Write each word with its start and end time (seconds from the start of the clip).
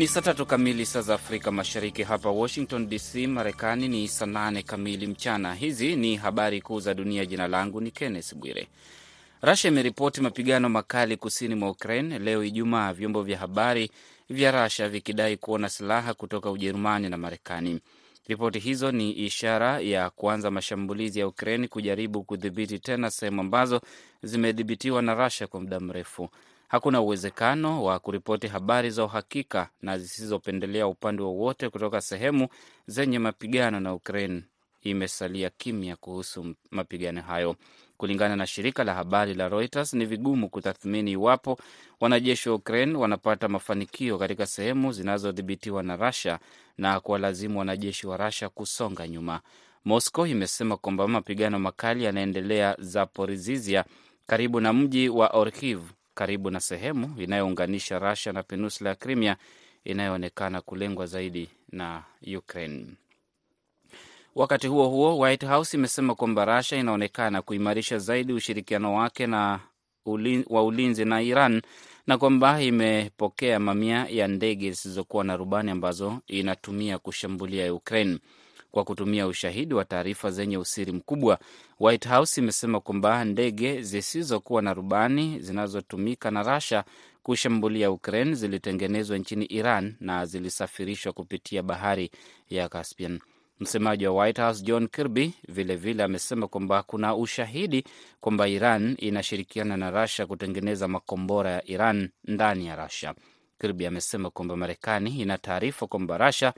Ni 0.00 0.08
saa 0.08 0.20
tatu 0.20 0.46
kamili 0.46 0.86
saa 0.86 1.00
za 1.00 1.14
Afrika 1.14 1.50
Mashariki. 1.52 2.02
Hapa 2.02 2.30
Washington 2.30 2.88
DC, 2.88 3.26
Marekani 3.26 3.88
ni 3.88 4.08
saa 4.08 4.26
nane 4.26 4.62
kamili 4.62 5.06
mchana. 5.06 5.54
Hizi 5.54 5.96
ni 5.96 6.16
habari 6.16 6.60
kuu 6.60 6.80
za 6.80 6.94
dunia. 6.94 7.26
Jina 7.26 7.48
langu 7.48 7.80
ni 7.80 7.90
Kenneth 7.90 8.34
Bwire. 8.34 8.68
Rasia 9.40 9.70
imeripoti 9.70 10.20
mapigano 10.20 10.68
makali 10.68 11.16
kusini 11.16 11.54
mwa 11.54 11.70
Ukraine 11.70 12.18
leo 12.18 12.44
Ijumaa, 12.44 12.92
vyombo 12.92 13.22
vya 13.22 13.38
habari 13.38 13.90
vya 14.30 14.50
Rasia 14.50 14.88
vikidai 14.88 15.36
kuona 15.36 15.68
silaha 15.68 16.14
kutoka 16.14 16.50
Ujerumani 16.50 17.08
na 17.08 17.16
Marekani. 17.16 17.80
Ripoti 18.28 18.58
hizo 18.58 18.92
ni 18.92 19.12
ishara 19.12 19.80
ya 19.80 20.10
kuanza 20.10 20.50
mashambulizi 20.50 21.18
ya 21.20 21.26
Ukraine 21.28 21.68
kujaribu 21.68 22.24
kudhibiti 22.24 22.78
tena 22.78 23.10
sehemu 23.10 23.40
ambazo 23.40 23.80
zimedhibitiwa 24.22 25.02
na 25.02 25.14
Rasia 25.14 25.46
kwa 25.46 25.60
muda 25.60 25.80
mrefu. 25.80 26.30
Hakuna 26.70 27.00
uwezekano 27.00 27.84
wa 27.84 27.98
kuripoti 27.98 28.46
habari 28.46 28.90
za 28.90 29.04
uhakika 29.04 29.68
na 29.82 29.98
zisizopendelea 29.98 30.86
upande 30.86 31.22
wowote 31.22 31.68
kutoka 31.68 32.00
sehemu 32.00 32.48
zenye 32.86 33.18
mapigano, 33.18 33.80
na 33.80 33.94
Ukraine 33.94 34.42
imesalia 34.82 35.50
kimya 35.50 35.96
kuhusu 35.96 36.54
mapigano 36.70 37.22
hayo. 37.22 37.56
Kulingana 37.96 38.36
na 38.36 38.46
shirika 38.46 38.84
la 38.84 38.94
habari 38.94 39.34
la 39.34 39.48
Reuters, 39.48 39.92
ni 39.94 40.04
vigumu 40.06 40.48
kutathmini 40.48 41.12
iwapo 41.12 41.58
wanajeshi 42.00 42.48
wa 42.48 42.54
Ukraine 42.54 42.98
wanapata 42.98 43.48
mafanikio 43.48 44.18
katika 44.18 44.46
sehemu 44.46 44.92
zinazodhibitiwa 44.92 45.82
na 45.82 45.96
Russia 45.96 46.38
na 46.78 47.00
kuwalazimu 47.00 47.58
wanajeshi 47.58 48.06
wa 48.06 48.16
Russia 48.16 48.48
kusonga 48.48 49.08
nyuma. 49.08 49.40
Moscow 49.84 50.26
imesema 50.26 50.76
kwamba 50.76 51.08
mapigano 51.08 51.58
makali 51.58 52.04
yanaendelea 52.04 52.76
Zaporizhzhia, 52.78 53.84
karibu 54.26 54.60
na 54.60 54.72
mji 54.72 55.08
wa 55.08 55.28
Orkiv, 55.28 55.80
karibu 56.20 56.50
na 56.50 56.60
sehemu 56.60 57.14
inayounganisha 57.18 57.98
Rusia 57.98 58.32
na 58.32 58.42
peninsula 58.42 58.90
ya 58.90 58.96
Crimea 58.96 59.36
inayoonekana 59.84 60.60
kulengwa 60.60 61.06
zaidi 61.06 61.48
na 61.72 62.02
Ukraine. 62.38 62.86
Wakati 64.34 64.66
huo 64.66 64.88
huo, 64.88 65.18
White 65.18 65.46
House 65.46 65.76
imesema 65.76 66.14
kwamba 66.14 66.44
Rusia 66.56 66.78
inaonekana 66.78 67.42
kuimarisha 67.42 67.98
zaidi 67.98 68.32
ushirikiano 68.32 68.94
wake 68.94 69.26
na 69.26 69.60
ulin, 70.06 70.44
wa 70.48 70.64
ulinzi 70.64 71.04
na 71.04 71.22
Iran 71.22 71.62
na 72.06 72.18
kwamba 72.18 72.62
imepokea 72.62 73.58
mamia 73.60 74.06
ya 74.10 74.28
ndege 74.28 74.70
zisizokuwa 74.70 75.24
na 75.24 75.36
rubani 75.36 75.70
ambazo 75.70 76.18
inatumia 76.26 76.98
kushambulia 76.98 77.74
Ukraine. 77.74 78.18
Kwa 78.70 78.84
kutumia 78.84 79.26
ushahidi 79.26 79.74
wa 79.74 79.84
taarifa 79.84 80.30
zenye 80.30 80.58
usiri 80.58 80.92
mkubwa, 80.92 81.38
White 81.80 82.08
House 82.08 82.40
imesema 82.40 82.80
kwamba 82.80 83.24
ndege 83.24 83.82
zisizokuwa 83.82 84.62
na 84.62 84.74
rubani 84.74 85.40
zinazotumika 85.40 86.30
na 86.30 86.42
Russia 86.54 86.84
kushambulia 87.22 87.90
Ukraine 87.90 88.34
zilitengenezwa 88.34 89.18
nchini 89.18 89.44
Iran 89.44 89.94
na 90.00 90.26
zilisafirishwa 90.26 91.12
kupitia 91.12 91.62
bahari 91.62 92.10
ya 92.48 92.68
Caspian. 92.68 93.20
Msemaji 93.60 94.06
wa 94.06 94.14
White 94.22 94.38
House 94.40 94.62
John 94.64 94.88
Kirby 94.88 95.34
vilevile 95.48 96.02
amesema 96.02 96.48
kwamba 96.48 96.82
kuna 96.82 97.14
ushahidi 97.16 97.84
kwamba 98.20 98.48
Iran 98.48 98.96
inashirikiana 98.98 99.76
na 99.76 99.90
Russia 99.90 100.26
kutengeneza 100.26 100.88
makombora 100.88 101.50
ya 101.50 101.66
Iran 101.70 102.08
ndani 102.24 102.66
ya 102.66 102.76
Russia. 102.84 103.14
Kirby 103.60 103.86
amesema 103.86 104.30
kwamba 104.30 104.56
Marekani 104.56 105.10
ina 105.20 105.38
taarifa 105.38 105.86
kwamba 105.86 106.18
Russia 106.18 106.52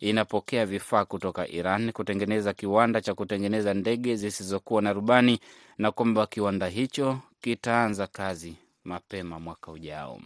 inapokea 0.00 0.66
vifaa 0.66 1.04
kutoka 1.04 1.48
Iran 1.48 1.92
kutengeneza 1.92 2.52
kiwanda 2.52 3.00
cha 3.00 3.14
kutengeneza 3.14 3.74
ndege 3.74 4.16
zisizokuwa 4.16 4.82
na 4.82 4.92
rubani 4.92 5.40
na 5.78 5.90
kwamba 5.92 6.26
kiwanda 6.26 6.66
hicho 6.66 7.18
kitaanza 7.40 8.06
kazi 8.06 8.56
mapema 8.84 9.40
mwaka 9.40 9.72
ujao. 9.72 10.20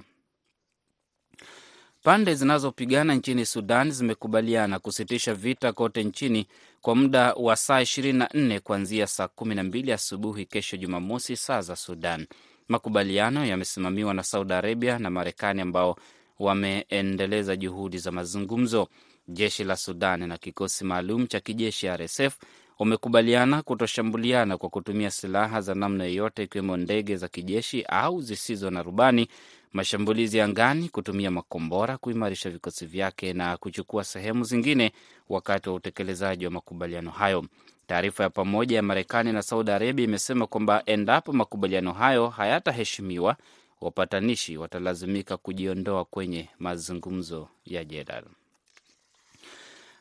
Pande 2.03 2.35
zinazopigana 2.35 3.15
nchini 3.15 3.47
Sudan 3.47 3.91
zimekubaliana 3.91 4.79
kusitisha 4.79 5.35
vita 5.35 5.73
kote 5.73 6.05
nchini 6.05 6.47
kwa 6.81 6.95
muda 6.97 7.35
wa 7.35 7.57
saa 7.57 7.81
24 7.83 8.61
kuanzia 8.61 9.07
saa 9.07 9.25
12 9.25 9.95
asubuhi 9.95 10.47
kesho 10.47 10.77
Jumamosi, 10.77 11.37
saa 11.37 11.61
za 11.61 11.77
Sudan. 11.77 12.27
Makubaliano 12.69 13.45
yamesimamiwa 13.47 14.15
na 14.15 14.23
Saudi 14.23 14.53
Arabia 14.53 14.99
na 14.99 15.11
Marekani 15.11 15.61
ambao 15.61 15.97
wameendeleza 16.39 17.57
juhudi 17.57 17.99
za 17.99 18.13
mazungumzo. 18.13 18.89
Jeshi 19.29 19.65
la 19.65 19.77
Sudan 19.77 20.27
na 20.29 20.39
kikosi 20.39 20.85
maalum 20.85 21.27
cha 21.27 21.41
kijeshi 21.41 21.89
RSF 21.89 22.39
wamekubaliana 22.79 23.63
kutoshambuliana 23.63 24.59
kwa 24.59 24.69
kutumia 24.69 25.11
silaha 25.11 25.61
za 25.61 25.75
namna 25.75 26.05
yoyote, 26.05 26.43
ikiwemo 26.43 26.77
ndege 26.77 27.17
za 27.17 27.29
kijeshi 27.29 27.83
au 27.83 28.21
zisizo 28.23 28.71
na 28.71 28.83
rubani, 28.83 29.29
mashambulizi 29.73 30.41
angani, 30.41 30.89
kutumia 30.89 31.31
makombora, 31.31 31.99
kuimarisha 31.99 32.51
vikosi 32.51 32.87
vyake 32.87 33.33
na 33.33 33.57
kuchukua 33.57 34.05
sehemu 34.05 34.45
zingine 34.45 34.93
wakati 35.29 35.69
wa 35.69 35.75
utekelezaji 35.75 36.45
wa 36.45 36.51
makubaliano 36.51 37.11
hayo. 37.11 37.45
Taarifa 37.87 38.23
ya 38.23 38.31
pamoja 38.31 38.77
ya 38.77 38.83
Marekani 38.83 39.33
na 39.33 39.43
Saudi 39.43 39.71
Arabia 39.71 40.05
imesema 40.05 40.47
kwamba 40.47 40.83
endapo 40.87 41.33
makubaliano 41.33 41.93
hayo 41.93 42.29
hayataheshimiwa, 42.29 43.37
wapatanishi 43.81 44.57
watalazimika 44.57 45.37
kujiondoa 45.37 46.05
kwenye 46.05 46.49
mazungumzo 46.59 47.49
ya 47.65 47.85
Jeddah. 47.85 48.23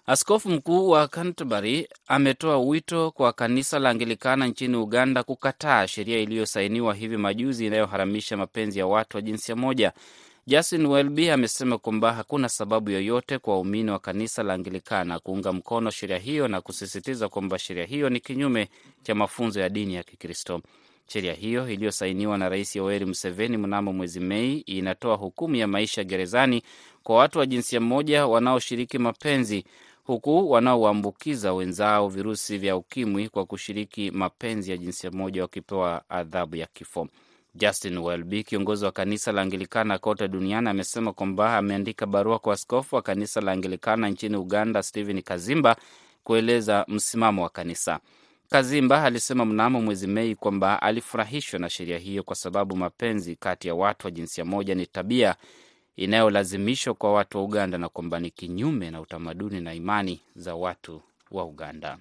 Askofu 0.05 0.49
mkuu 0.49 0.89
wa 0.89 1.07
Canterbury 1.07 1.87
ametoa 2.07 2.57
wito 2.57 3.11
kwa 3.11 3.33
kanisa 3.33 3.79
la 3.79 3.89
Anglikana 3.89 4.47
nchini 4.47 4.77
Uganda 4.77 5.23
kukataa 5.23 5.87
sheria 5.87 6.19
iliyosainiwa 6.19 6.93
hivi 6.95 7.17
majuzi 7.17 7.65
inayoharamisha 7.67 8.37
mapenzi 8.37 8.79
ya 8.79 8.87
watu 8.87 9.17
wa 9.17 9.21
jinsia 9.21 9.55
moja. 9.55 9.91
Justin 10.47 10.85
Welby 10.85 11.29
amesema 11.31 11.77
kwamba 11.77 12.13
hakuna 12.13 12.49
sababu 12.49 12.89
yoyote 12.91 13.37
kwa 13.37 13.53
waumini 13.53 13.91
wa 13.91 13.99
kanisa 13.99 14.43
la 14.43 14.53
Anglikana 14.53 15.19
kuunga 15.19 15.53
mkono 15.53 15.91
sheria 15.91 16.17
hiyo 16.17 16.47
na 16.47 16.61
kusisitiza 16.61 17.29
kwamba 17.29 17.59
sheria 17.59 17.85
hiyo 17.85 18.09
ni 18.09 18.19
kinyume 18.19 18.69
cha 19.03 19.15
mafunzo 19.15 19.59
ya 19.59 19.69
dini 19.69 19.95
ya 19.95 20.03
Kikristo. 20.03 20.61
Sheria 21.07 21.33
hiyo 21.33 21.69
iliyosainiwa 21.69 22.37
na 22.37 22.49
Rais 22.49 22.75
Yoweri 22.75 23.05
Museveni 23.05 23.57
mnamo 23.57 23.93
mwezi 23.93 24.19
Mei 24.19 24.57
inatoa 24.57 25.15
hukumu 25.15 25.55
ya 25.55 25.67
maisha 25.67 26.03
gerezani 26.03 26.63
kwa 27.03 27.15
watu 27.15 27.39
wa 27.39 27.45
jinsia 27.45 27.79
moja 27.79 28.27
wanaoshiriki 28.27 28.97
mapenzi 28.97 29.65
huku 30.11 30.51
wanaoambukiza 30.51 31.53
wenzao 31.53 32.07
virusi 32.09 32.57
vya 32.57 32.75
ukimwi 32.75 33.29
kwa 33.29 33.45
kushiriki 33.45 34.11
mapenzi 34.11 34.71
ya 34.71 34.77
jinsia 34.77 35.11
moja 35.11 35.41
wakipewa 35.41 36.03
adhabu 36.09 36.55
ya 36.55 36.67
kifo. 36.73 37.07
Justin 37.55 37.97
Welby, 37.97 38.43
kiongozi 38.43 38.85
wa 38.85 38.91
kanisa 38.91 39.31
la 39.31 39.41
Anglikana 39.41 39.97
kote 39.97 40.27
duniani, 40.27 40.69
amesema 40.69 41.13
kwamba 41.13 41.57
ameandika 41.57 42.05
barua 42.05 42.39
kwa 42.39 42.53
askofu 42.53 42.95
wa 42.95 43.01
kanisa 43.01 43.41
la 43.41 43.51
Anglikana 43.51 44.09
nchini 44.09 44.35
Uganda, 44.37 44.83
Stephen 44.83 45.21
Kazimba, 45.21 45.75
kueleza 46.23 46.85
msimamo 46.87 47.43
wa 47.43 47.49
kanisa. 47.49 47.99
Kazimba 48.49 49.03
alisema 49.03 49.45
mnamo 49.45 49.81
mwezi 49.81 50.07
Mei 50.07 50.35
kwamba 50.35 50.81
alifurahishwa 50.81 51.59
na 51.59 51.69
sheria 51.69 51.97
hiyo 51.97 52.23
kwa 52.23 52.35
sababu 52.35 52.75
mapenzi 52.77 53.35
kati 53.35 53.67
ya 53.67 53.75
watu 53.75 54.07
wa 54.07 54.11
jinsia 54.11 54.45
moja 54.45 54.75
ni 54.75 54.85
tabia 54.87 55.35
inayolazimishwa 55.95 56.93
kwa 56.93 57.13
watu 57.13 57.37
wa 57.37 57.43
Uganda 57.43 57.77
na 57.77 57.89
kwamba 57.89 58.19
ni 58.19 58.29
kinyume 58.31 58.91
na 58.91 59.01
utamaduni 59.01 59.61
na 59.61 59.73
imani 59.73 60.21
za 60.35 60.55
watu 60.55 61.01
wa 61.31 61.45
Uganda. 61.45 61.97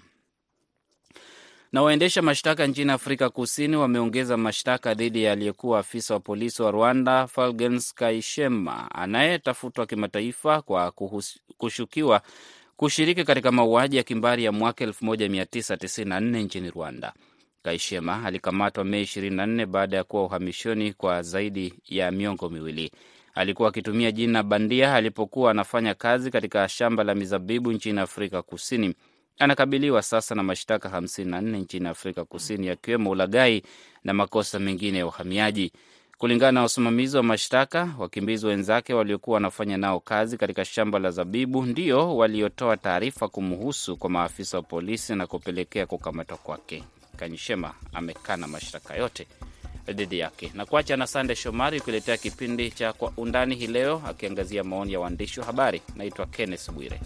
Na 1.73 1.83
waendesha 1.83 2.23
mashtaka 2.23 2.67
nchini 2.67 2.93
Afrika 2.93 3.31
Kusini 3.31 3.77
wameongeza 3.77 4.37
mashtaka 4.37 4.95
dhidi 4.95 5.23
ya 5.23 5.33
aliyekuwa 5.33 5.79
afisa 5.79 6.15
wa 6.15 6.21
polisi 6.21 6.63
wa 6.63 6.71
Rwanda 6.71 7.27
Fulgens 7.27 7.95
Kaishema 7.95 8.91
anayetafutwa 8.95 9.87
kimataifa 9.87 10.63
kwa 10.63 10.93
kushukiwa 11.59 12.23
kushiriki 12.77 13.25
katika 13.25 13.53
mauaji 13.53 13.97
ya 13.97 14.03
kimbari 14.03 14.45
ya 14.45 14.53
mwaka 14.53 14.85
1994 14.87 16.21
nchini 16.43 16.71
Rwanda. 16.71 17.13
Kaishema 17.63 18.25
alikamatwa 18.25 18.85
Mei 18.85 19.03
24 19.05 19.67
baada 19.67 19.97
ya 19.97 20.05
kuwa 20.05 20.25
uhamishoni 20.25 20.93
kwa 20.93 21.23
zaidi 21.23 21.75
ya 21.89 22.11
miongo 22.11 22.49
miwili. 22.49 22.93
Alikuwa 23.35 23.69
akitumia 23.69 24.13
jina 24.13 24.43
bandia 24.43 24.95
alipokuwa 24.95 25.51
anafanya 25.51 25.95
kazi 25.95 26.31
katika 26.31 26.69
shamba 26.69 27.05
la 27.05 27.15
mizabibu 27.15 27.73
nchini 27.73 28.01
Afrika 28.01 28.43
Kusini. 28.43 28.95
Anakabiliwa 29.39 30.03
sasa 30.03 30.35
na 30.35 30.43
mashtaka 30.43 30.89
54 30.89 31.41
nchini 31.59 31.89
Afrika 31.89 32.25
Kusini, 32.25 32.67
yakiwemo 32.67 33.11
ulaghai 33.11 33.63
na 34.05 34.13
makosa 34.13 34.59
mengine 34.59 34.99
ya 34.99 35.07
uhamiaji. 35.07 35.73
Kulingana 36.19 36.53
na 36.53 36.63
wasimamizi 36.63 37.17
wa 37.17 37.23
mashtaka, 37.23 37.89
wakimbizi 37.99 38.47
wenzake 38.47 38.95
waliokuwa 38.95 39.35
wanafanya 39.35 39.77
nao 39.77 40.01
kazi 40.01 40.37
katika 40.37 40.65
shamba 40.65 40.99
la 40.99 41.11
zabibu 41.11 41.63
ndio 41.67 42.17
waliotoa 42.17 42.77
taarifa 42.77 43.29
kumhusu 43.29 43.97
kwa 43.97 44.11
maafisa 44.11 44.57
wa 44.57 44.63
polisi 44.63 45.15
na 45.15 45.27
kupelekea 45.27 45.87
kukamatwa 45.87 46.37
kwake. 46.37 46.85
Kanyishema 47.17 47.75
amekana 47.93 48.47
mashtaka 48.47 48.95
yote 48.97 49.27
dhidi 49.89 50.19
yake 50.19 50.51
na 50.55 50.67
kuacha 50.67 50.97
na 50.97 51.07
Sande 51.07 51.37
Shomari 51.37 51.81
kuletea 51.81 52.17
kipindi 52.17 52.71
cha 52.71 52.93
Kwa 52.93 53.13
Undani 53.17 53.55
hii 53.55 53.67
leo, 53.67 54.03
akiangazia 54.07 54.65
maoni 54.65 54.93
ya 54.93 55.01
waandishi 55.01 55.41
wa 55.41 55.47
habari. 55.47 55.83
Naitwa 55.97 56.27
Kenneth 56.27 56.71
Bwire. 56.71 57.01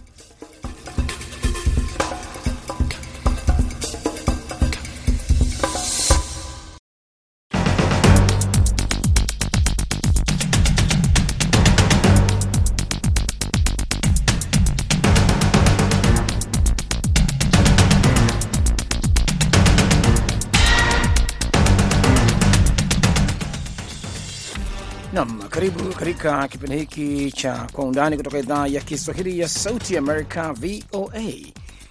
Karibu 25.54 25.84
katika 25.94 26.48
kipindi 26.48 26.76
hiki 26.76 27.32
cha 27.32 27.66
Kwa 27.72 27.84
Undani 27.84 28.16
kutoka 28.16 28.38
idhaa 28.38 28.66
ya 28.66 28.80
Kiswahili 28.80 29.38
ya 29.38 29.48
Sauti 29.48 29.96
Amerika, 29.96 30.52
VOA. 30.52 31.22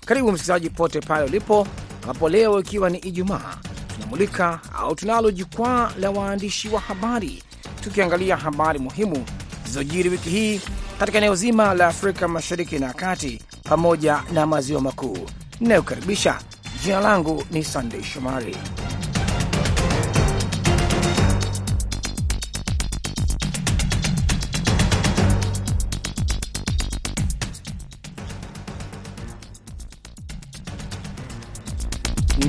Karibu 0.06 0.32
msikilizaji 0.32 0.70
pote 0.70 1.00
pale 1.02 1.26
ulipo, 1.26 1.68
ambapo 2.02 2.30
leo 2.30 2.60
ikiwa 2.60 2.90
ni 2.90 2.98
Ijumaa 2.98 3.56
tunamulika 3.94 4.60
au 4.78 4.96
tunalo 4.96 5.32
jukwaa 5.32 5.92
la 6.00 6.12
waandishi 6.12 6.70
wa 6.70 6.80
habari, 6.80 7.44
tukiangalia 7.84 8.38
habari 8.38 8.80
muhimu 8.80 9.26
zilizojiri 9.64 10.10
wiki 10.10 10.30
hii 10.30 10.62
katika 11.00 11.18
eneo 11.18 11.36
zima 11.36 11.74
la 11.74 11.88
Afrika 11.88 12.28
Mashariki 12.28 12.80
na 12.80 12.94
Kati 12.94 13.42
pamoja 13.64 14.24
na 14.34 14.46
Maziwa 14.46 14.82
Makuu. 14.82 15.18
Ninayokaribisha, 15.60 16.40
jina 16.84 17.00
langu 17.00 17.44
ni 17.52 17.64
Sandei 17.64 18.04
Shomari. 18.04 18.58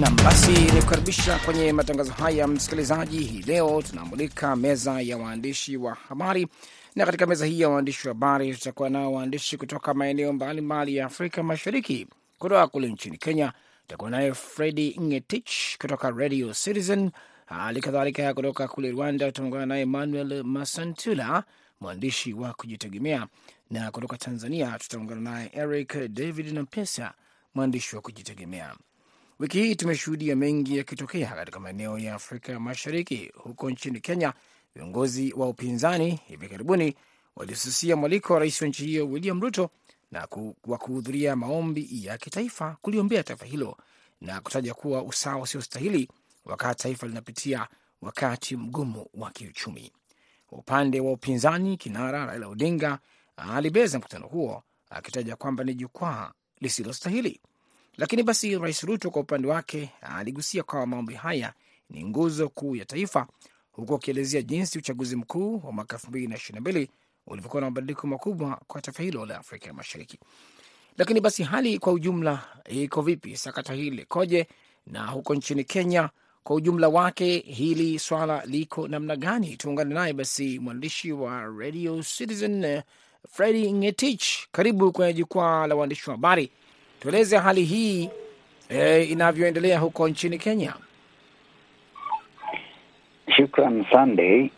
Nam, 0.05 0.17
basi 0.17 0.51
ni 0.53 0.83
kukaribisha 0.83 1.39
kwenye 1.39 1.73
matangazo 1.73 2.13
haya 2.13 2.47
msikilizaji. 2.49 3.19
Hii 3.19 3.43
leo 3.43 3.83
tunamulika 3.83 4.57
meza 4.57 5.01
ya 5.01 5.17
waandishi 5.17 5.77
wa 5.77 5.95
habari, 5.95 6.49
na 6.95 7.07
katika 7.07 7.27
meza 7.27 7.47
hii 7.47 7.61
ya 7.61 7.69
waandishi 7.69 8.09
wa 8.09 8.15
habari 8.15 8.55
tutakuwa 8.55 8.91
nao 8.91 9.13
waandishi 9.13 9.57
kutoka 9.57 9.95
maeneo 9.95 10.33
mbalimbali 10.33 10.97
ya 10.97 11.07
Afrika 11.07 11.43
Mashariki. 11.43 12.07
Kutoka 12.39 12.67
kule 12.67 12.89
nchini 12.89 13.19
Kenya 13.19 13.53
tutakuwa 13.83 14.11
naye 14.11 14.35
Fredi 14.35 14.97
Ngetich 15.01 15.79
kutoka 15.79 16.11
Radio 16.11 16.53
Citizen. 16.55 17.11
Hali 17.47 17.81
kadhalika 17.81 18.35
kutoka 18.35 18.69
kule 18.69 18.91
Rwanda 18.91 19.27
tutaungana 19.27 19.67
naye 19.67 19.83
Emmanuel 19.83 20.43
Masantula, 20.45 21.45
mwandishi 21.81 22.33
wa 22.33 22.53
kujitegemea, 22.55 23.27
na 23.71 23.91
kutoka 23.91 24.17
Tanzania 24.17 24.79
tutaungana 24.79 25.21
naye 25.21 25.51
Eric 25.55 25.97
David 26.09 26.53
Nampesa, 26.55 27.13
mwandishi 27.55 27.97
wa 27.97 28.03
kujitegemea. 28.03 28.75
Wiki 29.39 29.59
hii 29.63 29.75
tumeshuhudia 29.77 30.37
mengi 30.37 30.77
yakitokea 30.79 31.31
katika 31.35 31.61
maeneo 31.61 31.99
ya 31.99 32.15
Afrika 32.15 32.61
Mashariki. 32.61 33.33
Huko 33.35 33.71
nchini 33.71 34.01
Kenya, 34.01 34.33
viongozi 34.75 35.33
wa 35.33 35.49
upinzani 35.49 36.21
hivi 36.27 36.49
karibuni 36.49 36.95
walisusia 37.37 37.97
mwaliko 37.97 38.33
wa 38.35 38.39
rais 38.41 38.63
wa 38.63 38.69
nchi 38.69 38.85
hiyo 38.87 39.09
William 39.09 39.41
Ruto 39.41 39.71
na 40.11 40.27
ku, 40.27 40.57
wa 40.67 40.79
kuhudhuria 40.79 41.37
maombi 41.37 41.89
ya 42.07 42.19
kitaifa 42.19 42.77
kuliombea 42.83 43.23
taifa 43.23 43.45
hilo 43.47 43.77
na 44.21 44.41
kutaja 44.41 44.75
kuwa 44.75 45.03
usawa 45.03 45.43
usiostahili 45.43 46.09
wakati 46.45 46.83
taifa 46.83 47.07
linapitia 47.07 47.69
wakati 48.03 48.57
mgumu 48.57 49.07
wa 49.15 49.31
kiuchumi. 49.31 49.93
Upande 50.51 51.01
wa 51.01 51.13
upinzani, 51.13 51.77
kinara 51.77 52.27
Raila 52.27 52.49
Odinga 52.49 52.99
alibeza 53.37 53.99
mkutano 53.99 54.27
huo 54.27 54.63
akitaja 54.91 55.37
kwamba 55.37 55.65
ni 55.65 55.75
jukwaa 55.75 56.33
lisilostahili. 56.61 57.41
Lakini 57.97 58.23
basi 58.23 58.59
Rais 58.59 58.83
Ruto 58.83 59.11
kwa 59.11 59.23
upande 59.23 59.49
wake 59.49 59.91
aligusia 60.01 60.63
kwamba 60.63 60.87
maombi 60.87 61.15
haya 61.15 61.53
ni 61.91 62.05
nguzo 62.05 62.49
kuu 62.49 62.77
ya 62.77 62.85
taifa, 62.85 63.27
huku 63.73 63.95
akielezea 63.95 64.43
jinsi 64.43 64.79
uchaguzi 64.79 65.17
mkuu 65.17 65.61
wa 65.65 65.73
mwaka 65.73 65.97
elfu 65.97 66.09
mbili 66.09 66.27
na 66.27 66.37
ishirini 66.37 66.55
na 66.55 66.61
mbili 66.71 66.91
ulivyokuwa 67.27 67.61
na 67.61 67.67
mabadiliko 67.67 68.07
makubwa 68.07 68.61
kwa 68.67 68.81
taifa 68.81 69.03
hilo 69.03 69.27
la 69.27 69.39
Afrika 69.39 69.67
ya 69.67 69.75
Mashariki. 69.75 70.19
Lakini 70.99 71.21
basi 71.21 71.43
hali 71.43 71.79
kwa 71.79 71.93
ujumla 71.93 72.43
iko 72.69 73.03
vipi? 73.03 73.37
Sakata 73.37 73.73
hili 73.75 73.91
likoje? 73.97 74.47
Na 74.87 75.07
huko 75.07 75.35
nchini 75.35 75.65
Kenya 75.65 76.11
kwa 76.43 76.57
ujumla 76.57 76.89
wake 76.89 77.39
hili 77.39 77.99
swala 77.99 78.43
liko 78.47 78.89
namna 78.89 79.17
gani? 79.17 79.57
Tuungane 79.57 79.95
naye 79.95 80.13
basi 80.13 80.59
mwandishi 80.59 81.13
wa 81.13 81.41
Radio 81.59 82.03
Citizen 82.03 82.83
Fredi 83.31 83.73
Ngetich, 83.73 84.25
karibu 84.53 84.93
kwenye 84.93 85.13
jukwaa 85.15 85.67
la 85.67 85.75
waandishi 85.75 86.11
wa 86.11 86.17
habari. 86.17 86.51
Tueleze 87.05 87.37
hali 87.39 87.65
hii 87.65 88.11
e, 88.69 89.03
inavyoendelea 89.03 89.79
huko 89.79 90.09
nchini 90.09 90.39
Kenya. 90.39 90.75
Shukran 93.37 93.85
Sunday. 93.93 94.51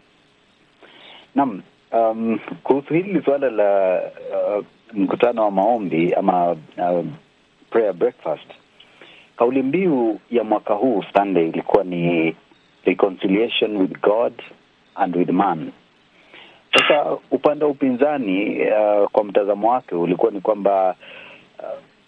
Naam, 1.35 1.63
um, 1.93 2.39
kuhusu 2.63 2.95
hili 2.95 3.23
suala 3.25 3.51
la 3.51 4.01
uh, 4.59 4.65
mkutano 4.93 5.45
wa 5.45 5.51
maombi 5.51 6.15
ama 6.15 6.51
uh, 6.53 7.05
prayer 7.71 7.93
breakfast, 7.93 8.51
kauli 9.37 9.63
mbiu 9.63 10.21
ya 10.31 10.45
mwaka 10.45 10.75
huu 10.75 11.05
Sunday 11.17 11.49
ilikuwa 11.49 11.85
ni 11.85 12.37
reconciliation 12.85 13.77
with 13.77 14.01
God 14.01 14.33
and 14.95 15.17
with 15.17 15.31
man. 15.31 15.73
Sasa 16.79 17.17
upande 17.31 17.65
wa 17.65 17.71
upinzani 17.71 18.61
uh, 18.61 19.09
kwa 19.11 19.25
mtazamo 19.25 19.71
wake 19.71 19.95
ulikuwa 19.95 20.33
ni 20.33 20.41
kwamba 20.41 20.97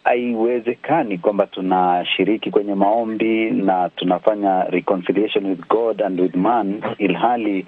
haiwezekani 0.09 1.19
kwamba 1.19 1.47
tunashiriki 1.47 2.51
kwenye 2.51 2.75
maombi 2.75 3.51
na 3.51 3.89
tunafanya 3.89 4.63
reconciliation 4.65 5.47
with 5.47 5.69
God 5.69 6.03
and 6.03 6.21
with 6.21 6.35
man, 6.35 6.83
ilhali 6.99 7.67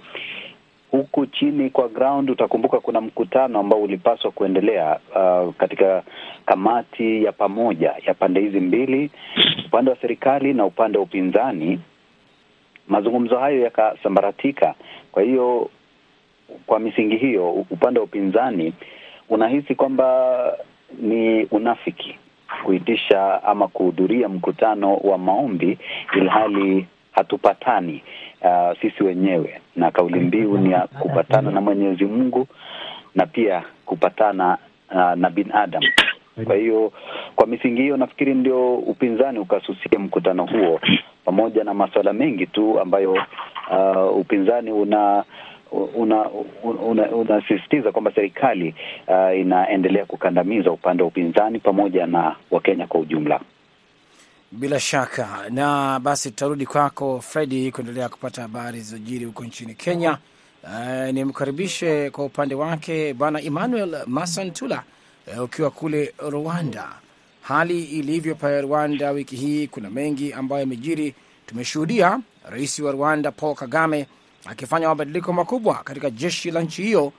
huku 0.90 1.26
chini 1.26 1.70
kwa 1.70 1.88
ground, 1.88 2.30
utakumbuka 2.30 2.80
kuna 2.80 3.00
mkutano 3.00 3.58
ambao 3.60 3.82
ulipaswa 3.82 4.30
kuendelea 4.30 4.98
uh, 5.16 5.54
katika 5.54 6.02
kamati 6.46 7.24
ya 7.24 7.32
pamoja 7.32 7.94
ya 8.06 8.14
pande 8.14 8.40
hizi 8.40 8.60
mbili, 8.60 9.10
upande 9.66 9.90
wa 9.90 9.96
serikali 9.96 10.54
na 10.54 10.64
upande 10.64 10.98
wa 10.98 11.04
upinzani. 11.04 11.80
Mazungumzo 12.88 13.38
hayo 13.38 13.60
yakasambaratika. 13.60 14.74
Kwa 15.12 15.22
hiyo 15.22 15.70
kwa 16.66 16.78
misingi 16.78 17.16
hiyo, 17.16 17.50
upande 17.50 18.00
wa 18.00 18.04
upinzani 18.04 18.72
unahisi 19.28 19.74
kwamba 19.74 20.38
ni 21.00 21.44
unafiki 21.44 22.19
kuitisha 22.70 23.42
ama 23.44 23.68
kuhudhuria 23.68 24.28
mkutano 24.28 24.94
wa 24.96 25.18
maombi 25.18 25.78
ilhali 26.16 26.86
hatupatani 27.12 28.02
uh, 28.42 28.80
sisi 28.80 29.02
wenyewe, 29.04 29.60
na 29.76 29.90
kauli 29.90 30.20
mbiu 30.20 30.58
ni 30.58 30.72
ya 30.72 30.80
kupatana 30.86 31.50
na 31.50 31.60
Mwenyezi 31.60 32.04
Mungu 32.04 32.46
na 33.14 33.26
pia 33.26 33.62
kupatana 33.86 34.58
uh, 34.94 35.12
na 35.14 35.30
binadamu. 35.30 35.86
Kwa 36.44 36.56
hiyo 36.56 36.92
kwa 37.36 37.46
misingi 37.46 37.82
hiyo, 37.82 37.96
nafikiri 37.96 38.34
ndio 38.34 38.74
upinzani 38.74 39.38
ukasusia 39.38 39.98
mkutano 39.98 40.46
huo, 40.46 40.80
pamoja 41.24 41.64
na 41.64 41.74
masuala 41.74 42.12
mengi 42.12 42.46
tu 42.46 42.80
ambayo 42.80 43.12
uh, 43.12 44.16
upinzani 44.16 44.72
una 44.72 45.24
unasisitiza 45.72 47.78
una, 47.78 47.82
una 47.82 47.92
kwamba 47.92 48.12
serikali 48.14 48.74
uh, 49.08 49.38
inaendelea 49.38 50.04
kukandamiza 50.06 50.70
upande 50.72 51.02
wa 51.02 51.08
upinzani 51.08 51.58
pamoja 51.58 52.06
na 52.06 52.36
Wakenya 52.50 52.86
kwa 52.86 53.00
ujumla. 53.00 53.40
Bila 54.52 54.80
shaka 54.80 55.28
na 55.50 56.00
basi, 56.00 56.30
tutarudi 56.30 56.66
kwako 56.66 57.20
Fredi 57.20 57.72
kuendelea 57.72 58.08
kupata 58.08 58.42
habari 58.42 58.80
zilizojiri 58.80 59.24
huko 59.24 59.44
nchini 59.44 59.74
Kenya. 59.74 60.18
Uh, 60.64 61.10
nimkaribishe 61.12 62.10
kwa 62.10 62.24
upande 62.24 62.54
wake 62.54 63.14
Bwana 63.14 63.40
Emmanuel 63.42 63.96
Masantula, 64.06 64.82
uh, 65.36 65.44
ukiwa 65.44 65.70
kule 65.70 66.14
Rwanda. 66.30 66.88
Hali 67.42 67.84
ilivyo 67.84 68.34
pale 68.34 68.60
Rwanda 68.60 69.10
wiki 69.10 69.36
hii, 69.36 69.66
kuna 69.66 69.90
mengi 69.90 70.32
ambayo 70.32 70.60
yamejiri. 70.60 71.14
Tumeshuhudia 71.46 72.20
rais 72.50 72.78
wa 72.78 72.92
Rwanda 72.92 73.32
Paul 73.32 73.54
Kagame 73.54 74.06
akifanya 74.46 74.88
mabadiliko 74.88 75.32
makubwa 75.32 75.74
katika 75.74 76.10
jeshi 76.10 76.50
la 76.50 76.60
nchi 76.62 76.82
hiyo, 76.82 77.12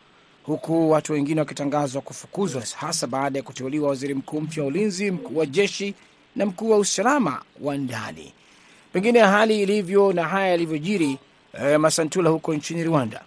huku 0.44 0.92
watu 0.92 1.14
wengine 1.14 1.40
wakitangazwa 1.40 2.02
kufukuzwa, 2.02 2.62
hasa 2.78 3.08
baada 3.08 3.40
ya 3.40 3.44
kuteuliwa 3.44 3.90
waziri 3.90 4.14
mkuu 4.14 4.42
mpya 4.42 4.64
wa 4.64 4.70
ulinzi, 4.70 5.12
mkuu 5.12 5.38
wa 5.38 5.46
jeshi 5.46 5.94
na 6.36 6.46
mkuu 6.46 6.70
wa 6.70 6.78
usalama 6.78 7.42
wa 7.62 7.78
ndani. 7.78 8.34
Pengine 8.94 9.20
hali 9.20 9.62
ilivyo 9.62 10.14
na 10.14 10.24
haya 10.24 10.48
yalivyojiri, 10.48 11.18
eh, 11.62 11.80
Masantula 11.80 12.30
huko 12.30 12.54
nchini 12.54 12.84
Rwanda. 12.84 13.22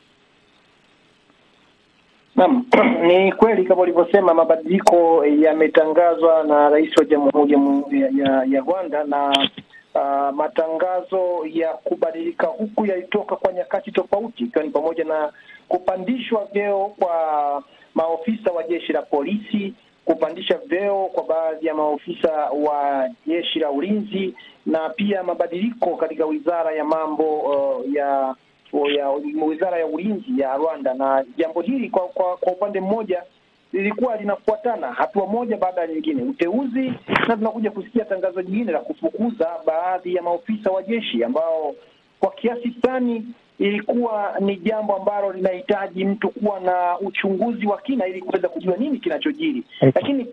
Naam, 2.36 2.64
ni 3.06 3.32
kweli 3.32 3.64
kama 3.64 3.82
ulivyosema, 3.82 4.34
mabadiliko 4.34 5.24
yametangazwa 5.26 6.44
na 6.44 6.68
rais 6.68 6.96
wa 6.96 7.04
jamhuri 7.04 8.00
ya, 8.00 8.08
ya, 8.16 8.44
ya 8.50 8.60
Rwanda 8.60 9.04
na 9.04 9.48
Uh, 9.94 10.30
matangazo 10.34 11.46
ya 11.46 11.68
kubadilika 11.68 12.46
huku 12.46 12.86
yalitoka 12.86 13.36
kwa 13.36 13.52
nyakati 13.52 13.92
tofauti, 13.92 14.44
ikiwa 14.44 14.64
ni 14.64 14.70
pamoja 14.70 15.04
na 15.04 15.32
kupandishwa 15.68 16.44
vyeo 16.52 16.86
kwa 16.98 17.62
maofisa 17.94 18.50
wa 18.52 18.62
jeshi 18.62 18.92
la 18.92 19.02
polisi, 19.02 19.74
kupandisha 20.04 20.58
vyeo 20.66 21.06
kwa 21.06 21.24
baadhi 21.24 21.66
ya 21.66 21.74
maofisa 21.74 22.32
wa 22.50 23.08
jeshi 23.26 23.58
la 23.58 23.70
ulinzi, 23.70 24.34
na 24.66 24.88
pia 24.90 25.22
mabadiliko 25.22 25.96
katika 25.96 26.26
wizara 26.26 26.72
ya 26.72 26.84
mambo 26.84 27.38
uh, 27.40 27.94
ya, 27.94 28.34
wizara 29.46 29.78
ya 29.78 29.86
ulinzi 29.86 30.40
ya 30.40 30.56
Rwanda. 30.56 30.94
Na 30.94 31.24
jambo 31.36 31.60
hili 31.60 31.90
kwa, 31.90 32.08
kwa, 32.08 32.36
kwa 32.36 32.52
upande 32.52 32.80
mmoja 32.80 33.22
lilikuwa 33.74 34.16
linafuatana 34.16 34.92
hatua 34.92 35.26
moja 35.26 35.56
baada 35.56 35.80
ya 35.80 35.86
nyingine, 35.86 36.22
uteuzi, 36.22 36.92
na 37.28 37.36
tunakuja 37.36 37.70
kusikia 37.70 38.04
tangazo 38.04 38.42
jingine 38.42 38.72
la 38.72 38.78
kufukuza 38.78 39.48
baadhi 39.66 40.14
ya 40.14 40.22
maofisa 40.22 40.70
wa 40.70 40.82
jeshi 40.82 41.24
ambao 41.24 41.74
kwa 42.20 42.30
kiasi 42.30 42.70
fulani 42.70 43.26
ilikuwa 43.58 44.34
ni 44.40 44.56
jambo 44.56 44.96
ambalo 44.96 45.32
linahitaji 45.32 46.04
mtu 46.04 46.28
kuwa 46.28 46.60
na 46.60 46.98
uchunguzi 46.98 47.66
wa 47.66 47.78
kina 47.80 48.06
ili 48.06 48.22
kuweza 48.22 48.48
kujua 48.48 48.76
nini 48.76 48.98
kinachojiri, 48.98 49.62
lakini 49.94 50.26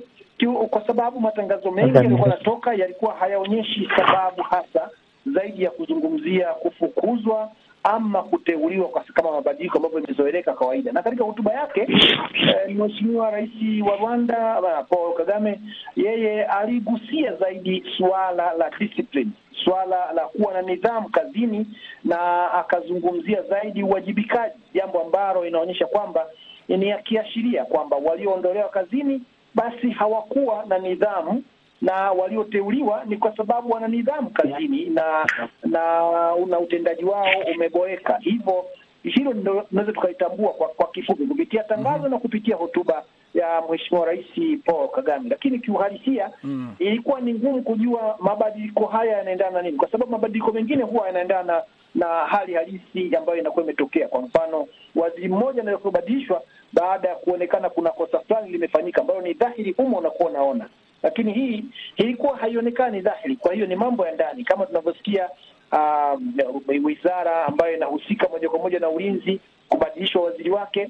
kwa 0.69 0.87
sababu 0.87 1.19
matangazo 1.19 1.71
mengi 1.71 1.95
yalikuwa 1.95 2.21
yanatoka 2.29 2.73
yalikuwa 2.73 3.13
hayaonyeshi 3.15 3.89
sababu 3.97 4.41
hasa 4.41 4.89
zaidi 5.25 5.63
ya 5.63 5.71
kuzungumzia 5.71 6.45
kufukuzwa 6.47 7.51
ama 7.83 8.23
kuteuliwa 8.23 8.89
kama 9.13 9.31
mabadiliko 9.31 9.77
ambavyo 9.77 9.99
imezoeleka 9.99 10.53
kawaida. 10.53 10.91
Na 10.91 11.01
katika 11.03 11.23
hotuba 11.23 11.53
yake 11.53 11.87
eh, 12.33 12.75
Mheshimiwa 12.75 13.31
Rais 13.31 13.49
wa 13.89 13.95
Rwanda 13.97 14.61
Paul 14.89 15.13
Kagame 15.17 15.59
yeye 15.95 16.45
aligusia 16.45 17.35
zaidi 17.35 17.83
suala 17.97 18.53
la 18.53 18.69
discipline, 18.79 19.31
suala 19.63 20.13
la 20.13 20.21
kuwa 20.27 20.53
na 20.53 20.61
nidhamu 20.61 21.09
kazini, 21.09 21.67
na 22.03 22.51
akazungumzia 22.53 23.41
zaidi 23.41 23.83
uwajibikaji, 23.83 24.55
jambo 24.73 25.01
ambalo 25.01 25.45
inaonyesha 25.45 25.85
kwamba 25.87 26.25
ni 26.67 26.91
akiashiria 26.91 27.65
kwamba 27.65 27.97
walioondolewa 27.97 28.69
kazini 28.69 29.21
basi 29.55 29.89
hawakuwa 29.89 30.65
na 30.67 30.77
nidhamu 30.77 31.43
na 31.81 32.11
walioteuliwa 32.11 33.03
ni 33.05 33.17
kwa 33.17 33.37
sababu 33.37 33.69
wana 33.71 33.87
nidhamu 33.87 34.29
kazini 34.29 34.85
na 34.85 35.25
na 35.63 35.81
na 36.47 36.59
utendaji 36.59 37.05
wao 37.05 37.27
umeboeka. 37.55 38.17
Hivyo 38.21 38.65
hilo 39.03 39.33
ndio 39.33 39.61
tunaweza 39.61 39.93
tukaitambua 39.93 40.53
kwa, 40.53 40.67
kwa 40.67 40.87
kifupi 40.87 41.25
kupitia 41.25 41.63
tangazo 41.63 41.97
mm 41.99 42.05
-hmm. 42.05 42.09
na 42.09 42.17
kupitia 42.17 42.55
hotuba 42.55 43.03
ya 43.33 43.61
Mheshimiwa 43.69 44.05
Rais 44.07 44.25
Paul 44.65 44.89
Kagame, 44.89 45.29
lakini 45.29 45.59
kiuhalisia 45.59 46.31
mm. 46.43 46.75
ilikuwa 46.79 47.21
ni 47.21 47.33
ngumu 47.33 47.63
kujua 47.63 48.17
mabadiliko 48.19 48.85
haya 48.85 49.17
yanaendana 49.17 49.51
na 49.51 49.61
nini, 49.61 49.77
kwa 49.77 49.91
sababu 49.91 50.11
mabadiliko 50.11 50.51
mengine 50.51 50.83
huwa 50.83 51.07
yanaendana 51.07 51.43
na, 51.53 51.63
na 51.95 52.05
hali 52.07 52.53
halisi 52.53 53.15
ambayo 53.17 53.39
inakuwa 53.39 53.63
imetokea. 53.65 54.07
Kwa 54.07 54.21
mfano, 54.21 54.67
waziri 54.95 55.27
mmoja 55.27 55.61
anaweza 55.61 55.83
kubadilishwa 55.83 56.41
baada 56.73 57.09
ya 57.09 57.15
kuonekana 57.15 57.69
kuna 57.69 57.89
kosa 57.89 58.19
fulani 58.19 58.49
limefanyika 58.51 59.01
ambalo 59.01 59.21
ni 59.21 59.33
dhahiri 59.33 59.75
umo 59.77 59.97
unakuwa 59.97 60.29
unaona 60.29 60.69
lakini 61.03 61.33
hii 61.33 61.65
ilikuwa 61.97 62.37
haionekani 62.37 63.01
dhahiri. 63.01 63.35
Kwa 63.35 63.53
hiyo 63.53 63.65
ni 63.65 63.75
mambo 63.75 64.05
ya 64.07 64.11
ndani 64.11 64.43
kama 64.43 64.65
tunavyosikia 64.65 65.29
uh, 65.71 66.85
wizara 66.85 67.45
ambayo 67.45 67.75
inahusika 67.75 68.27
moja 68.29 68.49
kwa 68.49 68.59
moja 68.59 68.79
na 68.79 68.89
ulinzi 68.89 69.39
kubadilishwa 69.69 70.21
waziri 70.21 70.49
wake, 70.49 70.89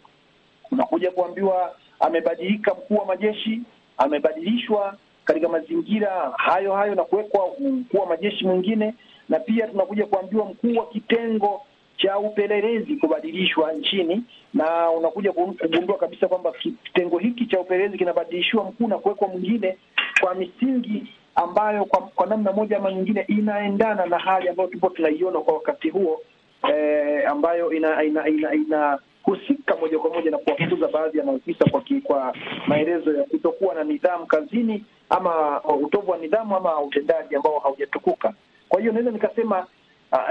unakuja 0.72 1.12
kuambiwa 1.12 1.76
amebadilika 2.00 2.74
mkuu 2.74 2.96
wa 2.96 3.06
majeshi, 3.06 3.62
amebadilishwa 3.98 4.98
katika 5.26 5.50
mazingira 5.50 6.32
hayo 6.38 6.74
hayo 6.74 6.96
na 6.96 7.04
kuwekwa 7.04 7.48
mkuu 7.60 7.98
wa 7.98 8.06
majeshi 8.06 8.46
mwingine, 8.46 8.94
na 9.30 9.40
pia 9.40 9.68
tunakuja 9.68 10.06
kuambiwa 10.06 10.46
mkuu 10.46 10.80
wa 10.80 10.88
kitengo 10.88 11.62
cha 12.02 12.20
upelelezi 12.20 12.96
kubadilishwa 12.96 13.74
nchini, 13.74 14.24
na 14.54 14.92
unakuja 14.92 15.32
kugundua 15.32 15.98
kabisa 15.98 16.28
kwamba 16.28 16.52
kitengo 16.52 17.18
hiki 17.18 17.46
cha 17.46 17.60
upelelezi 17.60 17.98
kinabadilishiwa 17.98 18.64
mkuu 18.64 18.88
na 18.88 18.98
kuwekwa 18.98 19.28
mwingine 19.28 19.78
kwa 20.22 20.36
misingi 20.36 21.08
ambayo 21.36 21.86
kwa, 21.86 22.02
kwa 22.02 22.26
namna 22.28 22.52
moja 22.52 22.78
ama 22.78 22.92
nyingine 22.92 23.26
inaendana 23.28 24.06
na 24.06 24.18
hali 24.18 24.50
ambayo 24.50 24.70
tupo 24.70 24.90
tunaiona 24.90 25.40
kwa 25.40 25.54
wakati 25.54 25.90
huo 25.90 26.22
eh, 26.70 27.30
ambayo 27.32 27.74
ina 27.74 28.04
ina 28.04 28.28
ina, 28.28 28.54
ina 28.54 29.00
husika 29.24 29.76
moja 29.76 30.00
kwa 30.00 30.10
moja 30.10 30.32
na 30.32 30.38
kuwafukuza 30.38 30.88
baadhi 30.88 31.18
ya 31.18 31.24
maafisa 31.24 31.66
kwa, 31.70 31.84
kwa 32.04 32.36
maelezo 32.68 33.14
ya 33.14 33.24
kutokuwa 33.24 33.76
na 33.76 33.84
nidhamu 33.84 34.26
kazini 34.26 34.86
ama 35.10 35.62
utovu 35.64 36.12
wa 36.12 36.18
nidhamu 36.18 36.56
ama 36.56 36.82
utendaji 36.82 37.36
ambao 37.36 37.60
haujatukuka. 37.60 38.34
Kwa 38.70 38.80
hiyo 38.80 38.92
naweza 38.94 39.12
nikasema 39.12 39.68
uh, 40.12 40.30